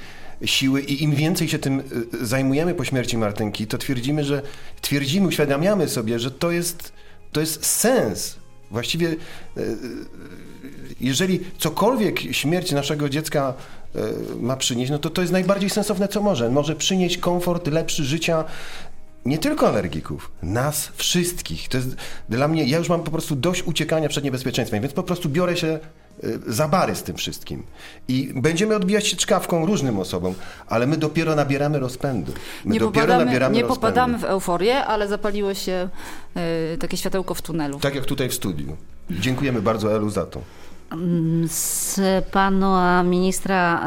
[0.44, 4.42] siły i im więcej się tym e, zajmujemy po śmierci Martynki, to twierdzimy, że
[4.80, 6.92] twierdzimy, uświadamiamy sobie, że to jest,
[7.32, 8.36] to jest sens.
[8.70, 9.60] Właściwie e,
[11.00, 13.54] jeżeli cokolwiek śmierć naszego dziecka
[13.94, 14.00] e,
[14.40, 16.50] ma przynieść, no to to jest najbardziej sensowne, co może.
[16.50, 18.44] Może przynieść komfort, lepszy życia
[19.26, 21.68] nie tylko alergików, nas wszystkich.
[21.68, 21.96] To jest
[22.28, 25.56] dla mnie, ja już mam po prostu dość uciekania przed niebezpieczeństwem, więc po prostu biorę
[25.56, 25.78] się e,
[26.46, 27.62] za bary z tym wszystkim.
[28.08, 30.34] I będziemy odbijać się czkawką różnym osobom,
[30.66, 32.32] ale my dopiero nabieramy rozpędu.
[32.64, 33.80] My nie dopiero popadamy, nabieramy nie rozpędu.
[33.80, 35.88] popadamy w euforię, ale zapaliło się
[36.74, 37.80] y, takie światełko w tunelu.
[37.80, 38.76] Tak jak tutaj w studiu.
[39.10, 40.40] Dziękujemy bardzo Elu za to.
[41.46, 43.86] Z pana ministra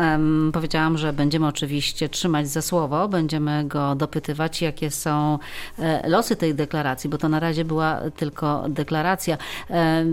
[0.53, 5.39] powiedziałam, że będziemy oczywiście trzymać za słowo, będziemy go dopytywać, jakie są
[5.79, 9.37] e, losy tej deklaracji, bo to na razie była tylko deklaracja.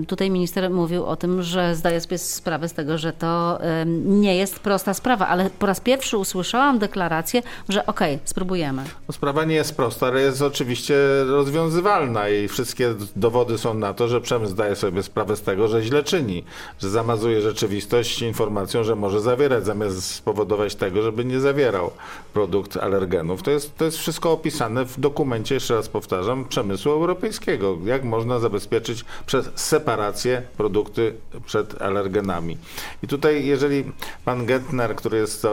[0.07, 3.59] Tutaj minister mówił o tym, że zdaje sobie sprawę z tego, że to
[4.05, 8.82] nie jest prosta sprawa, ale po raz pierwszy usłyszałam deklarację, że okej, okay, spróbujemy.
[9.09, 10.95] No, sprawa nie jest prosta, ale jest oczywiście
[11.26, 15.82] rozwiązywalna i wszystkie dowody są na to, że przemysł zdaje sobie sprawę z tego, że
[15.82, 16.45] źle czyni
[16.81, 21.91] że zamazuje rzeczywistość informacją, że może zawierać, zamiast spowodować tego, żeby nie zawierał
[22.33, 23.43] produkt alergenów.
[23.43, 27.78] To jest, to jest wszystko opisane w dokumencie, jeszcze raz powtarzam, przemysłu europejskiego.
[27.85, 31.14] Jak można zabezpieczyć przez separację produkty
[31.47, 32.57] przed alergenami.
[33.03, 33.85] I tutaj, jeżeli
[34.24, 35.51] pan Gentner, który jest e,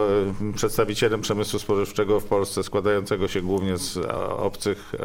[0.55, 4.99] przedstawicielem przemysłu spożywczego w Polsce, składającego się głównie z e, obcych e,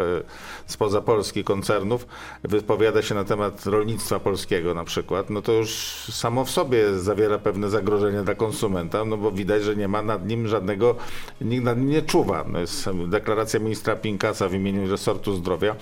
[0.67, 2.07] spoza Polski koncernów,
[2.43, 5.73] wypowiada się na temat rolnictwa polskiego na przykład, no to już
[6.13, 10.27] samo w sobie zawiera pewne zagrożenie dla konsumenta, no bo widać, że nie ma nad
[10.27, 10.97] nim żadnego,
[11.41, 12.45] nikt nad nim nie czuwa.
[12.49, 15.77] No jest deklaracja ministra Pinkasa w imieniu resortu zdrowia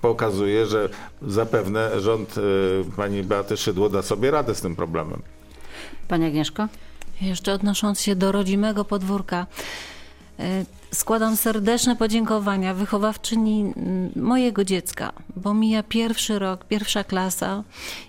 [0.00, 0.88] pokazuje, że
[1.22, 2.40] zapewne rząd y,
[2.96, 5.22] pani Beaty Szydło da sobie radę z tym problemem.
[6.08, 6.68] Pani Agnieszko?
[7.20, 9.46] Jeszcze odnosząc się do rodzimego podwórka.
[10.40, 13.72] Y, Składam serdeczne podziękowania wychowawczyni
[14.16, 17.62] mojego dziecka, bo mija pierwszy rok, pierwsza klasa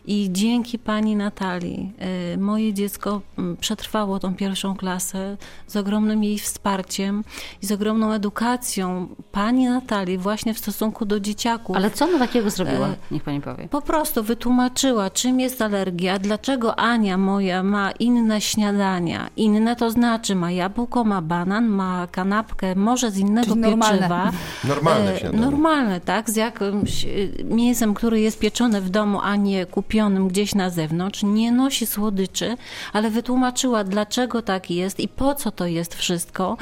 [0.06, 1.94] i dzięki pani Natalii
[2.34, 3.22] y, moje dziecko
[3.60, 7.24] przetrwało tą pierwszą klasę z ogromnym jej wsparciem
[7.62, 11.76] i z ogromną edukacją pani Natalii właśnie w stosunku do dzieciaków.
[11.76, 12.88] Ale co ona takiego zrobiła?
[12.88, 13.68] E, Niech pani powie.
[13.68, 19.30] Po prostu wytłumaczyła, czym jest alergia, dlaczego Ania moja ma inne śniadania.
[19.36, 24.32] Inne to znaczy ma jabłko, ma banan, ma kanapkę, może z innego Czyli pieczywa.
[24.64, 25.12] Normalne.
[25.14, 27.08] Normalne, e, normalne, tak, z jakimś e,
[27.44, 31.24] mięsem, który jest pieczone w domu, a nie kupionym gdzieś na zewnątrz.
[31.24, 32.58] Nie nosi słodyczy,
[32.94, 36.58] ale wytłumaczyła, dlaczego tak jest i po co to jest wszystko.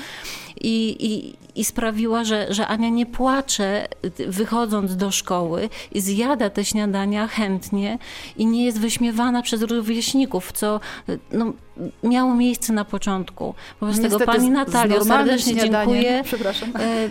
[0.62, 3.88] I, i, i sprawiła, że, że Ania nie płacze
[4.28, 7.98] wychodząc do szkoły i zjada te śniadania chętnie
[8.38, 10.80] i nie jest wyśmiewana przez rówieśników, co
[11.32, 11.54] no,
[12.04, 13.54] miało miejsce na początku.
[13.82, 16.22] Wobec tego pani Natalia serdecznie dziękuję.
[16.24, 16.70] Przepraszam.
[16.76, 17.10] E,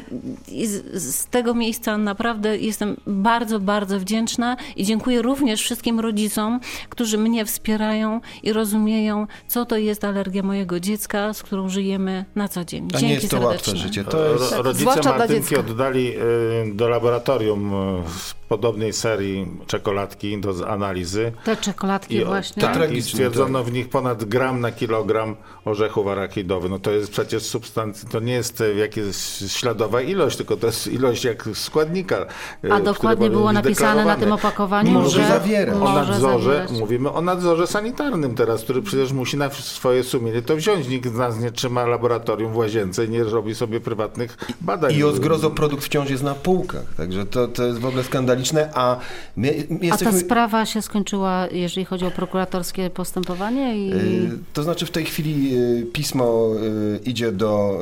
[0.67, 7.19] z, z, tego miejsca naprawdę jestem bardzo, bardzo wdzięczna i dziękuję również wszystkim rodzicom, którzy
[7.19, 12.65] mnie wspierają i rozumieją, co to jest alergia mojego dziecka, z którą żyjemy na co
[12.65, 12.89] dzień.
[12.99, 14.05] Dzięki to łatwe życie.
[14.05, 14.53] To jest...
[14.53, 18.03] Rodzice Martynki oddali y, do laboratorium y,
[18.49, 21.33] podobnej serii czekoladki do analizy.
[21.45, 22.63] Te czekoladki I, właśnie.
[22.63, 26.71] Tak, i stwierdzono w nich ponad gram na kilogram orzechów arachidowych.
[26.71, 29.17] No to jest przecież substancja, to nie jest jakaś
[29.47, 32.27] śladowa ilość, tylko to jest ilość jak składnika.
[32.71, 35.75] A dokładnie było napisane na tym opakowaniu, może że zawiera.
[35.75, 36.71] O nadzorze, zawierać.
[36.71, 40.89] mówimy o nadzorze sanitarnym teraz, który przecież musi na swoje sumienie to wziąć.
[40.89, 44.95] Nikt z nas nie trzyma laboratorium w łazience i nie robi sobie prywatnych badań.
[44.95, 48.71] I o zgrozo produkt wciąż jest na półkach, także to, to jest w ogóle skandaliczne
[48.75, 48.97] a
[49.37, 50.09] my, my jesteśmy...
[50.09, 53.77] A ta sprawa się skończyła, jeżeli chodzi o prokuratorskie postępowanie?
[53.79, 53.93] I...
[53.93, 57.81] Y, to znaczy w tej chwili y, pismo y, idzie do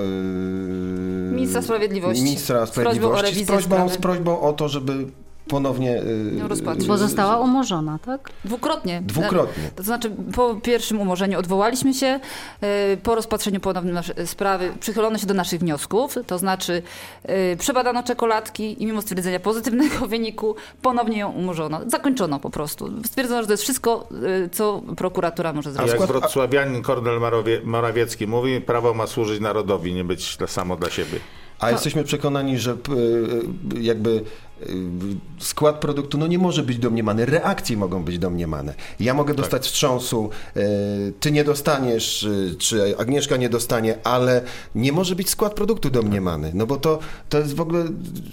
[1.32, 5.06] ministra sprawiedliwości, ministra sprawiedliwości z prośbą, z prośbą, z prośbą o to, żeby
[5.50, 6.02] ponownie
[6.48, 6.88] rozpatrzyć.
[6.88, 8.30] Bo została umorzona, tak?
[8.44, 9.02] Dwukrotnie.
[9.02, 9.70] Dwukrotnie.
[9.76, 12.20] To znaczy po pierwszym umorzeniu odwołaliśmy się,
[12.60, 16.82] e, po rozpatrzeniu ponownym sprawy przychylono się do naszych wniosków, to znaczy
[17.22, 21.80] e, przebadano czekoladki i mimo stwierdzenia pozytywnego wyniku ponownie ją umorzono.
[21.86, 22.90] Zakończono po prostu.
[23.04, 24.08] Stwierdzono, że to jest wszystko,
[24.44, 25.92] e, co prokuratura może zrobić.
[25.92, 27.20] A jak wrocławianin Kornel
[27.64, 31.18] Morawiecki mówi, prawo ma służyć narodowi, nie być samo dla siebie.
[31.58, 32.76] A jesteśmy przekonani, że
[33.80, 34.24] jakby Y,
[35.38, 38.74] skład produktu no nie może być domniemany, reakcje mogą być domniemane.
[39.00, 39.36] Ja mogę tak.
[39.36, 39.70] dostać tak.
[39.70, 40.60] wstrząsu, y,
[41.20, 44.42] ty nie dostaniesz, y, czy Agnieszka nie dostanie, ale
[44.74, 46.98] nie może być skład produktu domniemany, no bo to,
[47.28, 47.84] to jest w ogóle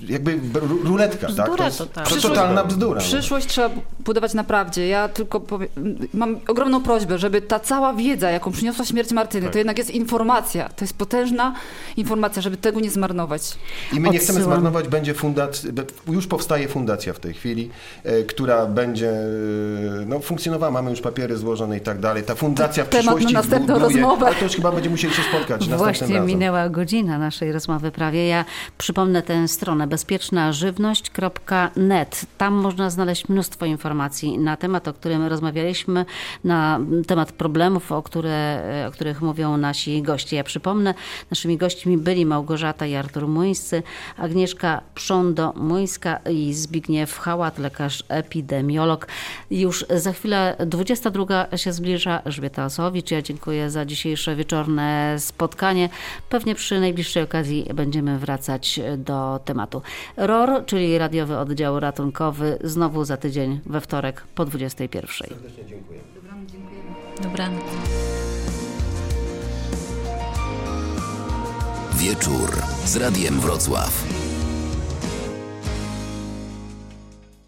[0.09, 0.39] jakby
[0.83, 1.57] ruletka, bzdura tak?
[1.57, 3.01] To jest totalna, totalna bzdura.
[3.01, 3.07] No.
[3.07, 3.69] Przyszłość trzeba
[3.99, 4.87] budować na prawdzie.
[4.87, 5.69] Ja tylko powiem,
[6.13, 9.53] mam ogromną prośbę, żeby ta cała wiedza, jaką przyniosła śmierć Martyny, tak.
[9.53, 11.53] to jednak jest informacja, to jest potężna
[11.97, 13.57] informacja, żeby tego nie zmarnować.
[13.93, 15.71] I my nie chcemy zmarnować, będzie fundacja,
[16.17, 17.69] już powstaje fundacja w tej chwili,
[18.03, 19.15] e, która będzie e,
[20.07, 22.23] no, funkcjonowała, mamy już papiery złożone i tak dalej.
[22.23, 24.25] Ta fundacja w Temat przyszłości na następną buduje, rozmowę.
[24.25, 26.25] ale to już chyba będziemy musieli się spotkać Właśnie razem.
[26.25, 28.27] minęła godzina naszej rozmowy prawie.
[28.27, 28.45] Ja
[28.77, 32.25] przypomnę tę stronę bezpiecznażywność.net.
[32.37, 36.05] Tam można znaleźć mnóstwo informacji na temat, o którym rozmawialiśmy,
[36.43, 40.35] na temat problemów, o, które, o których mówią nasi goście.
[40.35, 40.93] Ja przypomnę,
[41.31, 43.83] naszymi gośćmi byli Małgorzata i Artur Muńscy,
[44.17, 49.07] Agnieszka Przondo-Muńska, Stypka i Zbigniew Hałat, lekarz epidemiolog.
[49.51, 52.21] Już za chwilę 22 się zbliża.
[52.25, 55.89] Elżbieta Osowicz, ja dziękuję za dzisiejsze wieczorne spotkanie.
[56.29, 59.81] Pewnie przy najbliższej okazji będziemy wracać do tematu.
[60.17, 65.11] ROR, czyli radiowy oddział ratunkowy, znowu za tydzień we wtorek po 21.
[65.29, 65.99] Serdecznie dziękuję.
[67.23, 67.63] Dobranoc.
[71.95, 74.16] Wieczór z Radiem Wrocław.